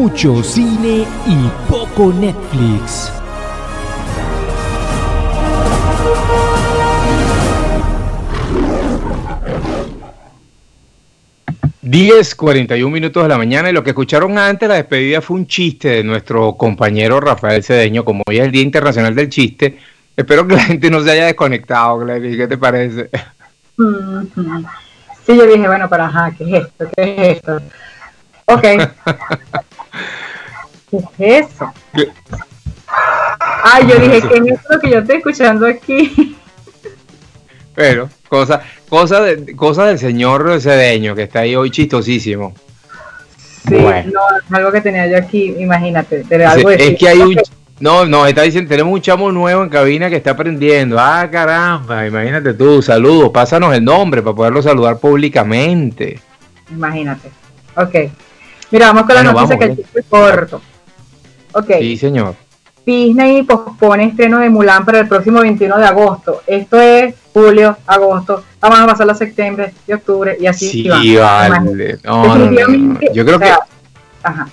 [0.02, 3.14] Mucho cine y poco Netflix.
[11.84, 15.46] Diez, 41 minutos de la mañana y lo que escucharon antes, la despedida fue un
[15.46, 19.78] chiste de nuestro compañero Rafael Cedeño, como hoy es el Día Internacional del Chiste.
[20.18, 22.24] Espero que la gente no se haya desconectado, Glenn.
[22.36, 23.12] ¿Qué te parece?
[23.78, 26.86] Sí, yo dije, bueno, pero ajá, ¿qué es esto?
[26.96, 27.62] ¿Qué es esto?
[28.54, 28.62] Ok.
[31.18, 31.72] ¿Qué es eso?
[33.64, 36.36] Ay, yo dije, ¿qué es esto que yo estoy escuchando aquí?
[37.76, 42.54] Pero, cosa, cosa, de, cosa del señor Cedeño, que está ahí hoy chistosísimo.
[43.68, 44.12] Sí, bueno.
[44.14, 46.26] no, es algo que tenía yo aquí, imagínate.
[46.46, 47.38] Algo es que hay un...
[47.80, 50.98] No, no, está diciendo, tenemos un chamo nuevo en cabina que está aprendiendo.
[51.00, 56.20] Ah, caramba, imagínate tú, saludos, pásanos el nombre para poderlo saludar públicamente.
[56.70, 57.30] Imagínate.
[57.76, 57.96] Ok.
[58.72, 60.62] Mira, vamos con la noticia que el chiste es corto.
[61.54, 61.72] Ok.
[61.80, 62.36] Sí, señor.
[62.86, 66.42] Disney pospone estreno de Mulan para el próximo 21 de agosto.
[66.48, 68.44] Esto es julio, agosto.
[68.60, 70.70] Vamos a pasar a septiembre y octubre y así.
[70.70, 72.00] Sí, vale.
[72.04, 73.52] No, no, no, Yo creo que.
[74.24, 74.48] Ajá.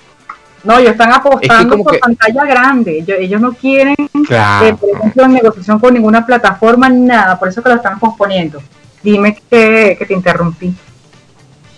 [0.63, 3.05] No, ellos están apostando por pantalla grande.
[3.07, 7.39] Ellos, no quieren, eh, por ejemplo, en negociación con ninguna plataforma, nada.
[7.39, 8.61] Por eso que lo están posponiendo.
[9.01, 10.75] Dime que, que te interrumpí.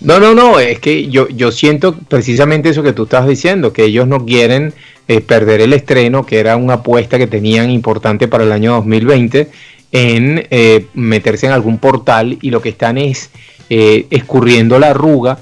[0.02, 3.84] No, no, no, es que yo, yo siento precisamente eso que tú estás diciendo, que
[3.84, 4.74] ellos no quieren
[5.06, 9.48] eh, perder el estreno, que era una apuesta que tenían importante para el año 2020,
[9.92, 13.30] en eh, meterse en algún portal y lo que están es
[13.70, 15.38] eh, escurriendo la arruga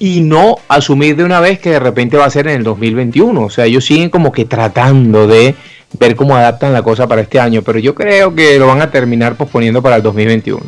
[0.00, 3.40] y no asumir de una vez que de repente va a ser en el 2021.
[3.40, 5.54] O sea, ellos siguen como que tratando de
[6.00, 8.90] ver cómo adaptan la cosa para este año, pero yo creo que lo van a
[8.90, 10.62] terminar posponiendo para el 2021.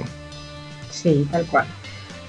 [0.91, 1.67] Sí, tal cual.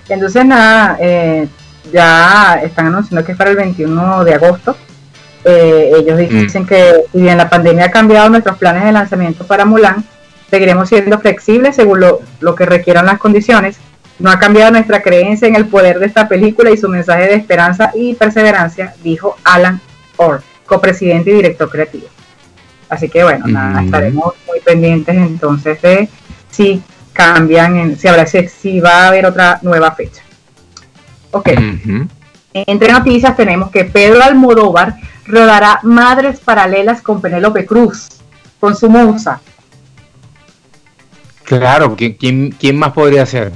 [0.10, 1.48] Entonces, nada, eh,
[1.92, 4.76] ya están anunciando que es para el 21 de agosto.
[5.44, 6.66] Eh, ellos dicen mm.
[6.66, 10.04] que si bien la pandemia ha cambiado nuestros planes de lanzamiento para Mulan,
[10.50, 13.78] seguiremos siendo flexibles según lo, lo que requieran las condiciones.
[14.20, 17.36] No ha cambiado nuestra creencia en el poder de esta película y su mensaje de
[17.36, 19.80] esperanza y perseverancia, dijo Alan
[20.18, 22.08] Orr, copresidente y director creativo.
[22.90, 23.86] Así que bueno, nada, mm.
[23.86, 26.10] estaremos muy pendientes entonces de
[26.50, 26.82] si
[27.18, 30.22] cambian, en, si, habrá, si va a haber otra nueva fecha.
[31.32, 31.50] Ok.
[32.54, 34.96] Entre noticias tenemos que Pedro Almodóvar
[35.26, 38.08] rodará Madres Paralelas con Penélope Cruz,
[38.60, 39.42] con su musa.
[41.44, 43.52] Claro, ¿quién, quién más podría ser?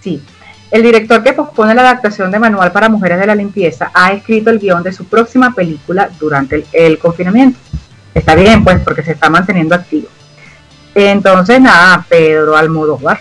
[0.00, 0.22] Sí.
[0.70, 4.50] El director que pospone la adaptación de Manual para Mujeres de la Limpieza ha escrito
[4.50, 7.58] el guion de su próxima película durante el confinamiento.
[8.14, 10.08] Está bien, pues, porque se está manteniendo activo.
[10.94, 13.20] Entonces, nada, Pedro Almodóvar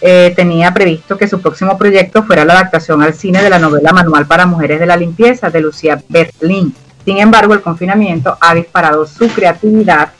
[0.00, 3.92] eh, tenía previsto que su próximo proyecto fuera la adaptación al cine de la novela
[3.92, 6.74] Manual para Mujeres de la Limpieza de Lucía Berlín.
[7.04, 10.10] Sin embargo, el confinamiento ha disparado su creatividad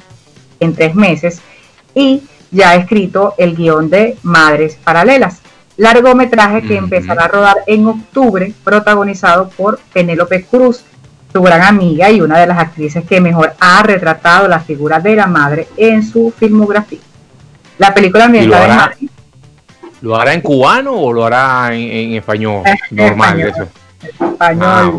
[0.61, 1.41] en tres meses
[1.95, 5.41] y ya ha escrito el guion de Madres Paralelas,
[5.77, 10.85] largometraje que empezará a rodar en octubre, protagonizado por Penélope Cruz,
[11.33, 15.17] su gran amiga y una de las actrices que mejor ha retratado la figura de
[15.17, 17.01] la madre en su filmografía.
[17.79, 19.11] La película ambientada en Madrid.
[20.01, 22.63] ¿Lo hará en cubano o lo hará en, español?
[22.91, 23.69] Normal, eso.
[24.03, 24.65] Español.
[24.65, 24.93] Ah,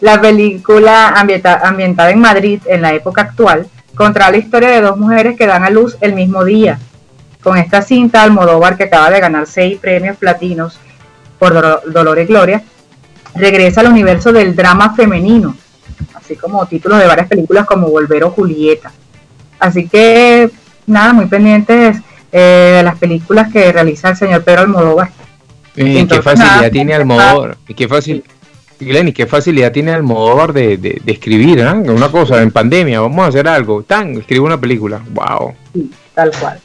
[0.00, 5.36] la película ambientada en Madrid en la época actual contra la historia de dos mujeres
[5.36, 6.78] que dan a luz el mismo día.
[7.42, 10.78] Con esta cinta, Almodóvar, que acaba de ganar seis premios platinos
[11.38, 12.62] por Dolor y Gloria,
[13.38, 15.56] regresa al universo del drama femenino,
[16.14, 18.92] así como títulos de varias películas como Volver o Julieta.
[19.58, 20.50] Así que,
[20.86, 21.98] nada, muy pendientes
[22.30, 25.10] eh, de las películas que realiza el señor Pedro Almodóvar.
[25.74, 27.56] ¿Y qué facilidad tiene Almodóvar?
[27.66, 28.24] ¿Y qué fácil,
[28.80, 31.72] Glenn, qué facilidad tiene Almodóvar de, de, de escribir, ¿eh?
[31.72, 35.54] Una cosa, en pandemia, vamos a hacer algo, tan, escribe una película, wow.
[35.72, 36.60] Sí, tal cual.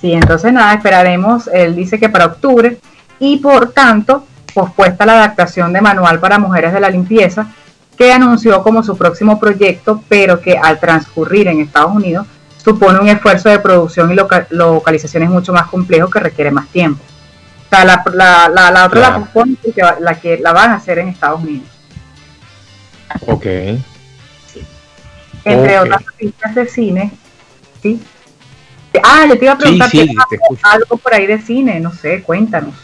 [0.00, 2.78] Sí, entonces nada, esperaremos, él dice que para octubre,
[3.18, 4.24] y por tanto,
[4.54, 7.48] pospuesta la adaptación de Manual para Mujeres de la Limpieza,
[7.96, 12.26] que anunció como su próximo proyecto, pero que al transcurrir en Estados Unidos
[12.56, 14.16] supone un esfuerzo de producción y
[14.50, 17.02] localizaciones mucho más complejo que requiere más tiempo.
[17.66, 20.98] O sea, la, la, la, otra la pospone porque la, que la van a hacer
[20.98, 21.68] en Estados Unidos.
[23.26, 23.46] Ok.
[25.44, 27.12] Entre otras películas de cine,
[27.82, 28.02] ¿sí?
[29.02, 30.16] Ah, le te iba a preguntar Sí, sí,
[30.62, 32.74] algo por ahí de cine, no sé, cuéntanos.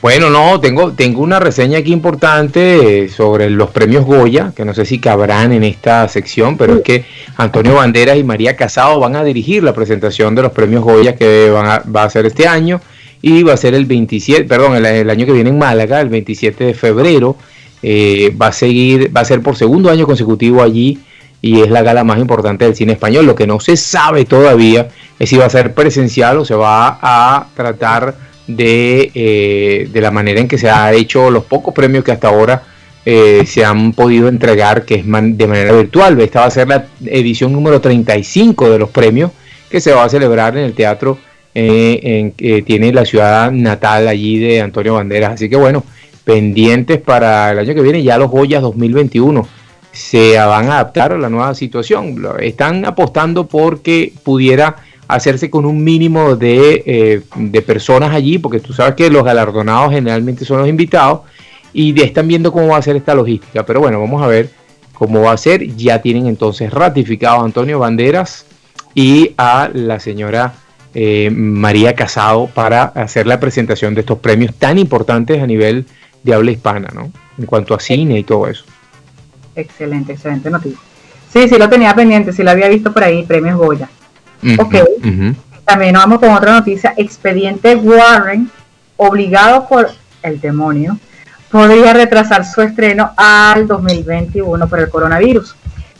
[0.00, 4.72] Bueno, no, tengo, tengo una reseña aquí importante eh, sobre los premios Goya, que no
[4.72, 7.04] sé si cabrán en esta sección, pero es que
[7.36, 11.50] Antonio Banderas y María Casado van a dirigir la presentación de los premios Goya que
[11.50, 12.80] van a, va a ser este año
[13.22, 16.08] y va a ser el 27, perdón, el, el año que viene en Málaga, el
[16.08, 17.36] 27 de febrero.
[17.82, 20.98] Eh, va a seguir, va a ser por segundo año consecutivo allí
[21.40, 23.26] y es la gala más importante del cine español.
[23.26, 24.88] Lo que no se sabe todavía
[25.18, 30.10] es si va a ser presencial o se va a tratar de, eh, de la
[30.10, 32.62] manera en que se ha hecho los pocos premios que hasta ahora
[33.04, 36.20] eh, se han podido entregar, que es de manera virtual.
[36.20, 39.30] Esta va a ser la edición número 35 de los premios
[39.70, 41.18] que se va a celebrar en el teatro
[41.54, 45.34] eh, que tiene la ciudad natal allí de Antonio Banderas.
[45.34, 45.84] Así que bueno,
[46.24, 49.46] pendientes para el año que viene, ya los Goyas 2021
[49.92, 52.24] se van a adaptar a la nueva situación.
[52.40, 54.76] Están apostando porque pudiera
[55.08, 59.92] hacerse con un mínimo de, eh, de personas allí, porque tú sabes que los galardonados
[59.92, 61.22] generalmente son los invitados,
[61.72, 63.64] y de- están viendo cómo va a ser esta logística.
[63.64, 64.50] Pero bueno, vamos a ver
[64.92, 65.66] cómo va a ser.
[65.76, 68.46] Ya tienen entonces ratificado a Antonio Banderas
[68.94, 70.54] y a la señora
[70.94, 75.84] eh, María Casado para hacer la presentación de estos premios tan importantes a nivel
[76.22, 77.12] de habla hispana, ¿no?
[77.38, 78.64] En cuanto a cine y todo eso.
[79.54, 80.78] Excelente, excelente noticia.
[81.32, 83.88] Sí, sí lo tenía pendiente, sí lo había visto por ahí, premios Goya.
[84.58, 84.74] Ok.
[85.64, 86.94] También nos vamos con otra noticia.
[86.96, 88.50] Expediente Warren,
[88.96, 89.90] obligado por
[90.22, 90.98] el demonio,
[91.50, 95.54] podría retrasar su estreno al 2021 por el coronavirus.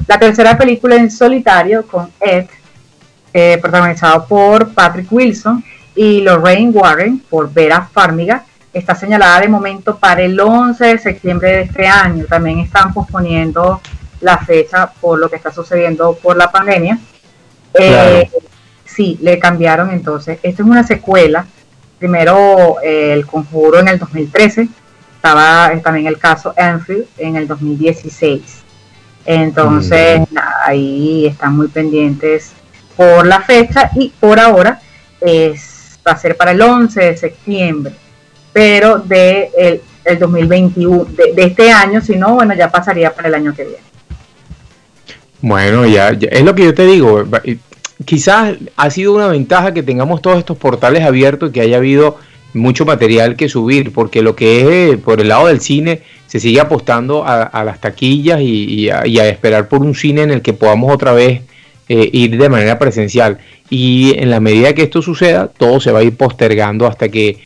[0.06, 2.46] La tercera película en solitario con Ed,
[3.32, 5.62] eh, protagonizado por Patrick Wilson
[5.94, 11.48] y Lorraine Warren por Vera Farmiga, está señalada de momento para el 11 de septiembre
[11.50, 12.24] de este año.
[12.24, 13.80] También están posponiendo
[14.20, 16.98] la fecha por lo que está sucediendo por la pandemia.
[17.78, 18.30] Eh,
[18.84, 20.38] Sí, le cambiaron entonces.
[20.42, 21.46] Esto es una secuela.
[22.00, 24.68] Primero eh, El Conjuro en el 2013.
[25.14, 28.42] Estaba eh, también el caso Enfield en el 2016.
[29.24, 32.52] Entonces, nada, ahí están muy pendientes
[32.96, 34.80] por la fecha y por ahora
[35.20, 37.92] es, va a ser para el 11 de septiembre,
[38.52, 43.28] pero de el, el 2021, de, de este año, si no, bueno, ya pasaría para
[43.28, 43.82] el año que viene.
[45.40, 47.24] Bueno, ya, ya- es lo que yo te digo.
[48.04, 52.18] Quizás ha sido una ventaja que tengamos todos estos portales abiertos y que haya habido
[52.54, 56.40] mucho material que subir, porque lo que es eh, por el lado del cine se
[56.40, 60.42] sigue apostando a, las taquillas y, a, y a esperar por un cine en el
[60.42, 61.42] que podamos otra vez
[61.88, 63.38] eh, ir de manera presencial.
[63.70, 67.38] Y en la medida que esto suceda, todo se va a ir postergando hasta que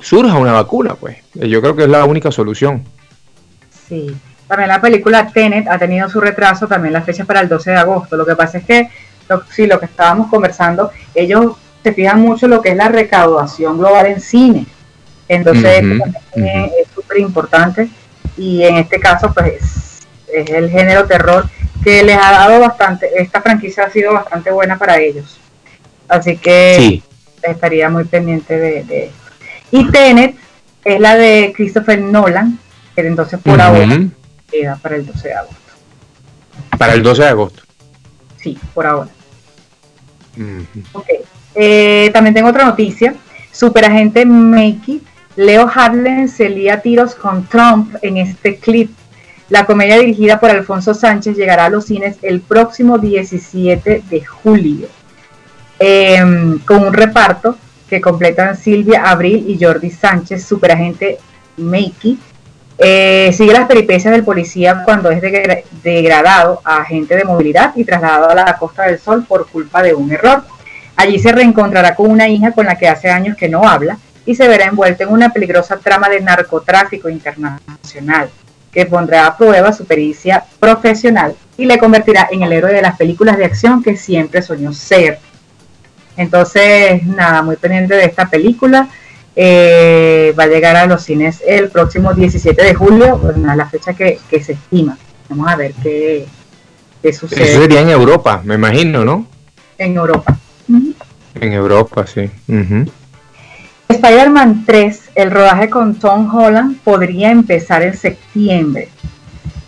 [0.00, 1.18] surja una vacuna, pues.
[1.34, 2.82] Yo creo que es la única solución.
[3.88, 4.14] Sí.
[4.48, 7.76] También la película Tenet ha tenido su retraso, también la fecha para el 12 de
[7.76, 8.16] agosto.
[8.16, 8.88] Lo que pasa es que,
[9.28, 13.78] lo, sí, lo que estábamos conversando, ellos se fijan mucho lo que es la recaudación
[13.78, 14.66] global en cine.
[15.28, 16.04] Entonces, esto
[16.34, 17.88] también es- es súper importante.
[18.36, 20.00] Y en este caso, pues,
[20.32, 21.48] es el género terror
[21.82, 25.38] que les ha dado bastante, esta franquicia ha sido bastante buena para ellos.
[26.08, 27.02] Así que Sí.
[27.42, 29.18] estaría muy pendiente de, de esto.
[29.70, 30.36] Y Tenet
[30.84, 32.58] es la de Christopher Nolan,
[32.94, 33.62] que entonces por Ujú.
[33.62, 33.98] ahora
[34.50, 35.56] queda para el 12 de agosto.
[36.78, 37.62] Para el 12 de agosto.
[38.44, 39.08] Sí, por ahora.
[40.36, 40.82] Ujú.
[40.92, 41.06] Ok.
[41.54, 43.14] Eh, también tengo otra noticia.
[43.50, 45.00] Superagente Makey,
[45.36, 48.90] Leo Harlan se lía a tiros con Trump en este clip.
[49.48, 54.88] La comedia dirigida por Alfonso Sánchez llegará a los cines el próximo 17 de julio.
[55.78, 57.56] Em, con un reparto
[57.88, 61.16] que completan Silvia Abril y Jordi Sánchez, superagente
[61.56, 62.18] Makey.
[62.78, 65.62] Eh, sigue las peripecias del policía cuando es degra-
[65.92, 69.94] degradado a agente de movilidad y trasladado a la Costa del Sol por culpa de
[69.94, 70.44] un error.
[70.96, 74.34] Allí se reencontrará con una hija con la que hace años que no habla y
[74.34, 78.30] se verá envuelto en una peligrosa trama de narcotráfico internacional
[78.72, 82.96] que pondrá a prueba su pericia profesional y le convertirá en el héroe de las
[82.96, 85.18] películas de acción que siempre soñó ser.
[86.16, 88.88] Entonces, nada, muy pendiente de esta película.
[89.36, 94.20] Eh, va a llegar a los cines el próximo 17 de julio, la fecha que
[94.30, 94.96] se estima.
[95.34, 96.26] Vamos a ver qué,
[97.02, 99.26] qué sucede Eso sería en Europa, me imagino, ¿no?
[99.78, 100.36] en Europa.
[101.40, 102.30] En Europa, sí.
[102.46, 102.88] Ujú.
[103.88, 108.88] Spider-Man 3, el rodaje con Tom Holland podría empezar en septiembre.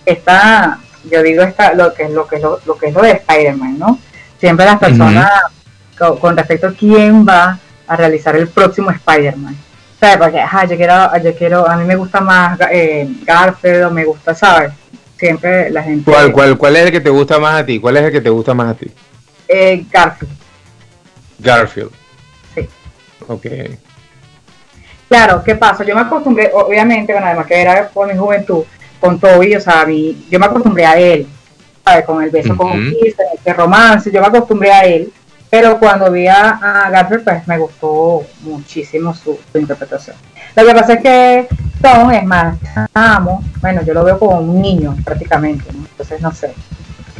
[0.05, 0.79] Esta,
[1.11, 3.11] yo digo esta, lo que es lo que es lo, lo que es lo de
[3.13, 3.99] Spider-Man, ¿no?
[4.39, 5.29] Siempre las personas
[5.99, 7.59] co- con, respecto a quién va
[7.89, 9.57] a realizar el próximo Spider-Man.
[9.99, 10.19] ¿Sabes?
[10.19, 14.05] Porque ajá, yo quiero, yo quiero, a mí me gusta más eh, Garfield o me
[14.05, 14.73] gusta, ¿sabes?
[15.19, 16.11] Siempre la gente...
[16.11, 17.79] ¿Cuál, cuál, ¿Cuál es el que te gusta más a ti?
[17.79, 18.91] ¿Cuál es el que te gusta más a ti?
[19.49, 20.33] Eh, Garfield.
[21.39, 21.93] Garfield.
[22.55, 22.69] Sí.
[23.27, 23.47] Ok.
[25.09, 25.85] Claro, ¿qué pasa?
[25.85, 28.65] Yo me acostumbré, obviamente, bueno, además que era por mi juventud,
[28.99, 29.87] con Toby, o sea,
[30.29, 31.27] yo me acostumbré a él,
[31.85, 32.05] ¿sabes?
[32.05, 32.95] Con el beso con un
[33.45, 35.13] el romance, yo me acostumbré a él,
[35.49, 40.17] pero cuando vi a, Garfield, pues me gustó muchísimo su, interpretación.
[40.57, 41.49] Lo que pasa es que
[41.83, 42.57] Tom es más,
[42.95, 45.87] amo, bueno, yo lo veo como un niño prácticamente, ¿no?
[45.91, 46.53] entonces no sé.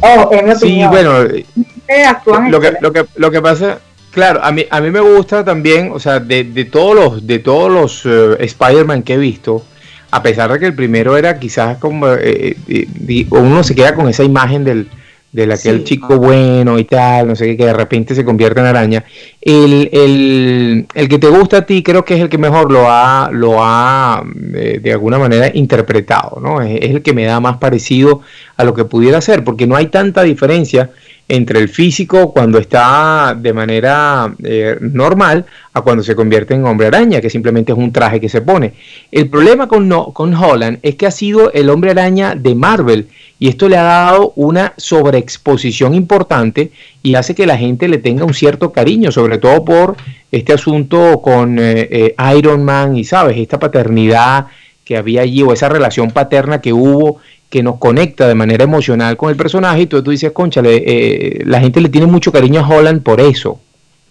[0.01, 0.59] Oh, es mi opinión.
[0.59, 3.79] Sí, bueno, lo que, lo, que, lo que pasa
[4.17, 7.37] Claro, a mí, a mí me gusta también, o sea, de, de todos los, de
[7.37, 9.63] todos los eh, Spider-Man que he visto,
[10.09, 14.09] a pesar de que el primero era quizás como eh, eh, uno se queda con
[14.09, 14.89] esa imagen del,
[15.31, 18.65] de aquel chico bueno y tal, no sé qué, que de repente se convierte en
[18.65, 19.03] araña.
[19.41, 22.89] El, el, el, que te gusta a ti creo que es el que mejor lo
[22.89, 26.61] ha, lo ha de alguna manera interpretado, ¿no?
[26.61, 28.21] Es, es, el que me da más parecido
[28.55, 30.91] a lo que pudiera ser, porque no hay tanta diferencia
[31.29, 36.87] entre el físico cuando está de manera eh, normal a cuando se convierte en hombre
[36.87, 38.73] araña, que simplemente es un traje que se pone.
[39.11, 43.09] El problema con, no, con Holland es que ha sido el hombre araña de Marvel
[43.39, 46.71] y esto le ha dado una sobreexposición importante
[47.03, 49.97] y hace que la gente le tenga un cierto cariño, sobre todo por
[50.31, 54.47] este asunto con eh, eh, Iron Man y, ¿sabes?, esta paternidad
[54.83, 57.17] que había allí o esa relación paterna que hubo
[57.49, 61.41] que nos conecta de manera emocional con el personaje y tú, tú dices, concha, eh,
[61.45, 63.59] la gente le tiene mucho cariño a Holland por eso.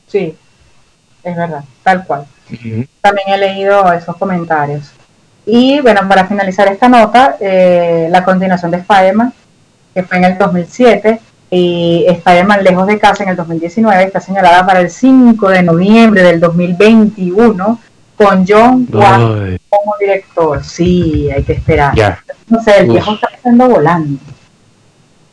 [0.07, 0.35] Sí,
[1.23, 2.27] es verdad, tal cual.
[3.01, 4.93] También he leído esos comentarios.
[5.45, 9.33] Y bueno, para finalizar esta nota, eh, la continuación de Spider-Man,
[9.95, 11.21] que fue en el 2007,
[11.51, 16.23] y Spider-Man Lejos de Casa en el 2019, está señalada para el 5 de noviembre
[16.23, 17.79] del 2021
[18.17, 20.65] con John Watts como director.
[20.65, 22.19] Sí, hay que esperar.
[22.49, 24.19] No sé, el viejo está pasando volando.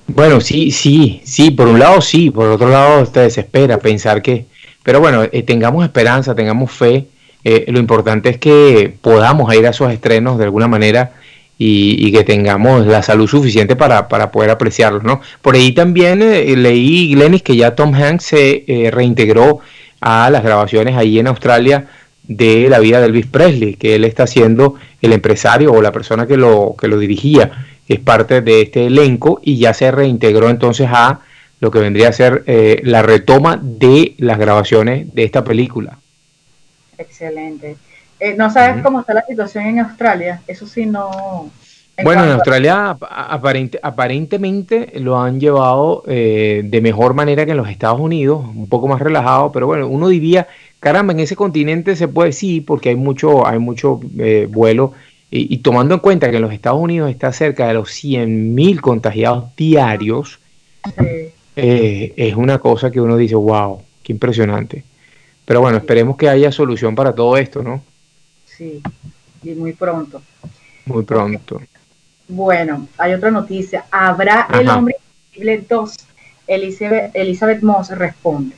[0.07, 4.45] Bueno, sí, sí, sí, por un lado sí, por otro lado te desespera pensar que,
[4.83, 7.07] pero bueno, eh, tengamos esperanza, tengamos fe,
[7.43, 11.13] eh, lo importante es que podamos ir a esos estrenos de alguna manera
[11.57, 15.21] y, que tengamos la salud suficiente para, para poder apreciarlos, ¿no?
[15.41, 19.59] Por ahí también eh, leí, Glenis, que ya Tom Hanks se reintegró
[20.01, 21.87] a las grabaciones ahí en Australia
[22.27, 26.25] de la vida de Elvis Presley, que él está siendo el empresario o la persona
[26.25, 30.87] que lo, que lo dirigía, es parte de este elenco y ya se reintegró entonces
[30.89, 31.19] a
[31.59, 35.97] lo que vendría a ser eh, la retoma de las grabaciones de esta película.
[36.97, 37.77] Excelente.
[38.19, 40.41] Eh, ¿No sabes cómo está la situación en Australia?
[40.47, 41.51] Eso sí no...
[42.01, 42.97] bueno, en Australia
[43.81, 48.87] aparentemente lo han llevado eh, de mejor manera que en los Estados Unidos, un poco
[48.87, 50.47] más relajado, pero bueno, uno diría
[50.83, 54.91] caramba, en ese continente se puede, sí, porque hay mucho, hay mucho eh, vuelo.
[55.35, 59.45] Y, tomando en cuenta que en los Estados Unidos está cerca de los 100.000 contagiados
[59.57, 60.37] diarios,
[61.55, 64.83] eh, es una cosa que uno dice, wow, qué impresionante.
[65.43, 67.81] Pero bueno, esperemos que haya solución para todo esto, ¿no?
[68.45, 68.83] Sí,
[69.41, 70.21] y muy pronto.
[70.85, 71.59] Muy pronto.
[72.27, 73.85] Bueno, hay otra noticia.
[73.91, 74.95] ¿Habrá el hombre
[75.33, 75.95] invisible 2?
[76.47, 78.55] Elizabeth, Elizabeth Moss responde.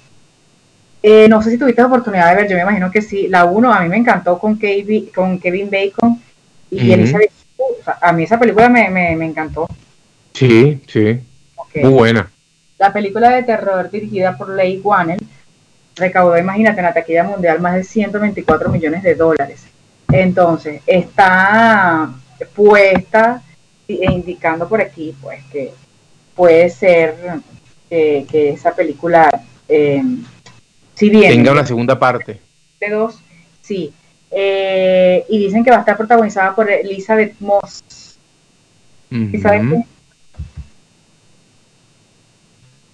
[1.01, 3.27] Eh, no sé si tuviste la oportunidad de ver, yo me imagino que sí.
[3.27, 6.19] La 1 a mí me encantó con, Kevin, con Kevin Bacon
[6.71, 7.31] y Elizabeth.
[8.01, 9.67] a mí esa película me, me, encantó.
[10.33, 11.19] Sí, sí.
[11.75, 12.31] Muy buena.
[12.79, 15.19] La película de terror dirigida por Leigh Whannell
[15.95, 19.65] recaudó, imagínate, en la taquilla mundial más de 124 millones de dólares.
[20.11, 22.09] Entonces, está
[22.55, 23.41] puesta
[23.87, 25.71] indicando por aquí, pues, que
[26.35, 27.15] puede ser
[27.89, 29.29] eh, que esa película
[29.67, 30.01] eh,
[30.95, 31.31] Sí, bien.
[31.31, 32.39] Tenga una segunda parte.
[32.79, 33.19] De dos,
[33.61, 33.93] sí.
[34.31, 37.83] Eh, y dicen que va a estar protagonizada por Elizabeth Moss.
[39.11, 39.85] ¿Elizabeth ¿Me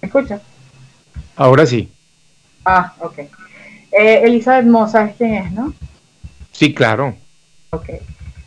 [0.00, 0.40] escuchas?
[1.36, 1.88] Ahora sí.
[2.64, 3.20] Ah, ok.
[3.92, 5.72] Elizabeth Moss, ¿sabes quién es, no?
[6.50, 7.14] Sí, claro.
[7.70, 7.88] Ok.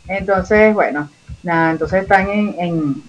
[0.08, 1.08] Entonces, bueno,
[1.46, 3.02] nada, entonces están en, en,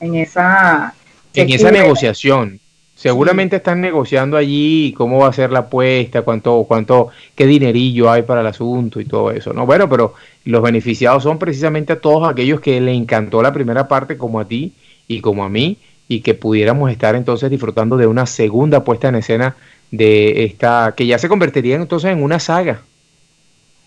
[0.00, 0.94] en esa...
[1.34, 2.58] En esa negociación.
[2.94, 8.22] Seguramente están negociando allí cómo va a ser la apuesta, cuánto, cuánto, qué dinerillo hay
[8.22, 9.66] para el asunto y todo eso, ¿no?
[9.66, 10.14] Bueno, pero
[10.44, 14.46] los beneficiados son precisamente a todos aquellos que le encantó la primera parte, como a
[14.46, 14.72] ti
[15.08, 19.16] y como a mí, y que pudiéramos estar entonces disfrutando de una segunda puesta en
[19.16, 19.56] escena
[19.90, 22.82] de esta, que ya se convertiría entonces en una saga.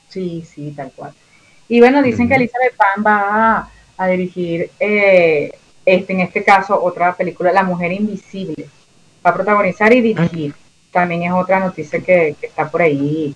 [0.10, 1.14] Sí, sí, tal cual.
[1.70, 5.52] Y bueno, dicen que Elizabeth Pan va a, dirigir, eh,
[5.86, 8.68] este, en este caso, otra película, La Mujer Invisible
[9.26, 10.54] va a protagonizar y dirigir.
[10.92, 13.34] También es otra noticia que, está por ahí.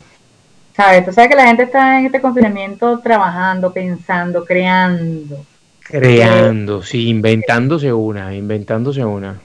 [0.76, 1.06] ¿Sabes?
[1.06, 5.46] Tú sabes que la gente está en este confinamiento trabajando, pensando, creando.
[5.82, 9.42] Creando, sí, inventándose una, inventándose una.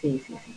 [0.00, 0.56] Sí, sí, sí.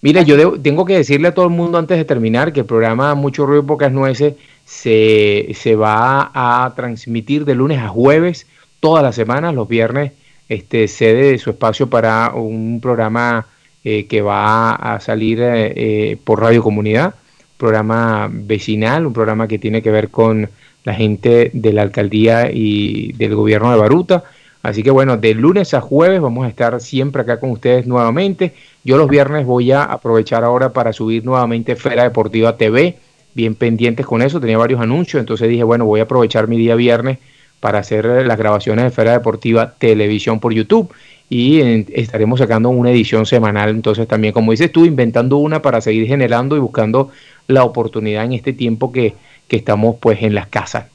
[0.00, 3.16] Mira, yo tengo que decirle a todo el mundo antes de terminar que el programa
[3.16, 4.34] Mucho Ruido y Pocas Nueces
[4.64, 8.46] se, se va a transmitir de lunes a jueves
[8.80, 9.54] todas las semanas.
[9.54, 10.12] Los viernes
[10.48, 13.46] este, cede su espacio para un programa
[13.84, 17.14] eh, que va a salir eh, eh, por Radio Comunidad,
[17.56, 20.48] programa vecinal, un programa que tiene que ver con
[20.84, 24.24] la gente de la alcaldía y del gobierno de Baruta.
[24.62, 28.54] Así que bueno, de lunes a jueves vamos a estar siempre acá con ustedes nuevamente.
[28.84, 32.96] Yo los viernes voy a aprovechar ahora para subir nuevamente Fera Deportiva TV,
[33.34, 36.74] bien pendientes con eso, tenía varios anuncios, entonces dije, bueno, voy a aprovechar mi día
[36.74, 37.18] viernes
[37.60, 40.92] para hacer las grabaciones de Fera Deportiva Televisión por YouTube
[41.30, 41.60] y
[41.92, 46.56] estaremos sacando una edición semanal, entonces también, como dices tú, inventando una para seguir generando
[46.56, 47.10] y buscando
[47.46, 49.14] la oportunidad en este tiempo que,
[49.46, 50.86] que estamos pues en las casas.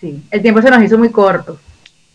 [0.00, 1.58] Sí, el tiempo se nos hizo muy corto.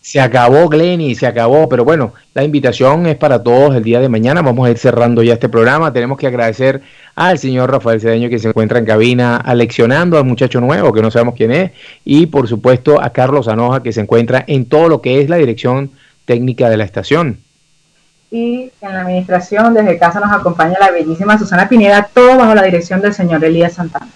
[0.02, 4.08] Se acabó, Glenny, se acabó, pero bueno, la invitación es para todos el día de
[4.08, 4.42] mañana.
[4.42, 5.92] Vamos a ir cerrando ya este programa.
[5.92, 6.82] Tenemos que agradecer
[7.14, 11.12] al señor Rafael Cedeño que se encuentra en cabina aleccionando al muchacho nuevo que no
[11.12, 11.70] sabemos quién es
[12.04, 15.36] y por supuesto a Carlos Anoja que se encuentra en todo lo que es la
[15.36, 15.92] dirección
[16.24, 17.38] técnica de la estación.
[18.32, 22.62] Y en la administración desde casa nos acompaña la bellísima Susana Pineda, todo bajo la
[22.62, 24.08] dirección del señor Elías Santana.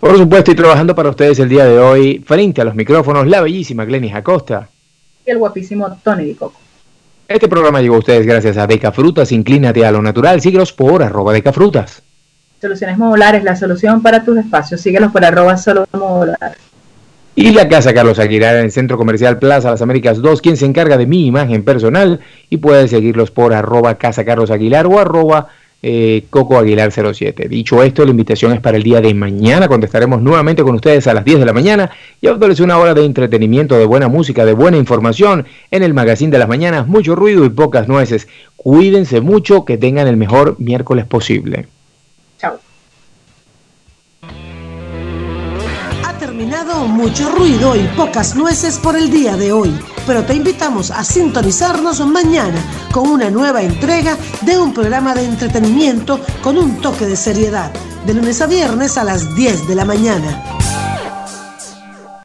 [0.00, 3.42] Por supuesto, y trabajando para ustedes el día de hoy, frente a los micrófonos, la
[3.42, 4.70] bellísima Glenis Acosta.
[5.26, 6.58] Y el guapísimo Tony Dicoco.
[7.28, 9.30] Este programa llegó a ustedes gracias a Deca Frutas.
[9.30, 10.40] Inclínate a lo natural.
[10.40, 12.02] Síguelos por arroba Deca Frutas.
[12.62, 14.80] Soluciones Modulares, la solución para tus espacios.
[14.80, 16.58] Síguelos por arroba solo modulares.
[17.36, 20.66] Y la Casa Carlos Aguilar en el Centro Comercial Plaza Las Américas 2, quien se
[20.66, 22.20] encarga de mi imagen personal.
[22.48, 25.48] Y puedes seguirlos por arroba Casa Carlos Aguilar o arroba
[25.82, 27.48] eh, Coco Aguilar 07.
[27.48, 31.06] Dicho esto, la invitación es para el día de mañana, cuando estaremos nuevamente con ustedes
[31.06, 34.44] a las 10 de la mañana y dándoles una hora de entretenimiento, de buena música,
[34.44, 36.86] de buena información en el Magazine de las Mañanas.
[36.86, 38.28] Mucho ruido y pocas nueces.
[38.56, 41.66] Cuídense mucho, que tengan el mejor miércoles posible.
[42.40, 42.69] terminado
[46.86, 52.04] mucho ruido y pocas nueces por el día de hoy, pero te invitamos a sintonizarnos
[52.06, 52.62] mañana
[52.92, 57.70] con una nueva entrega de un programa de entretenimiento con un toque de seriedad,
[58.06, 60.69] de lunes a viernes a las 10 de la mañana.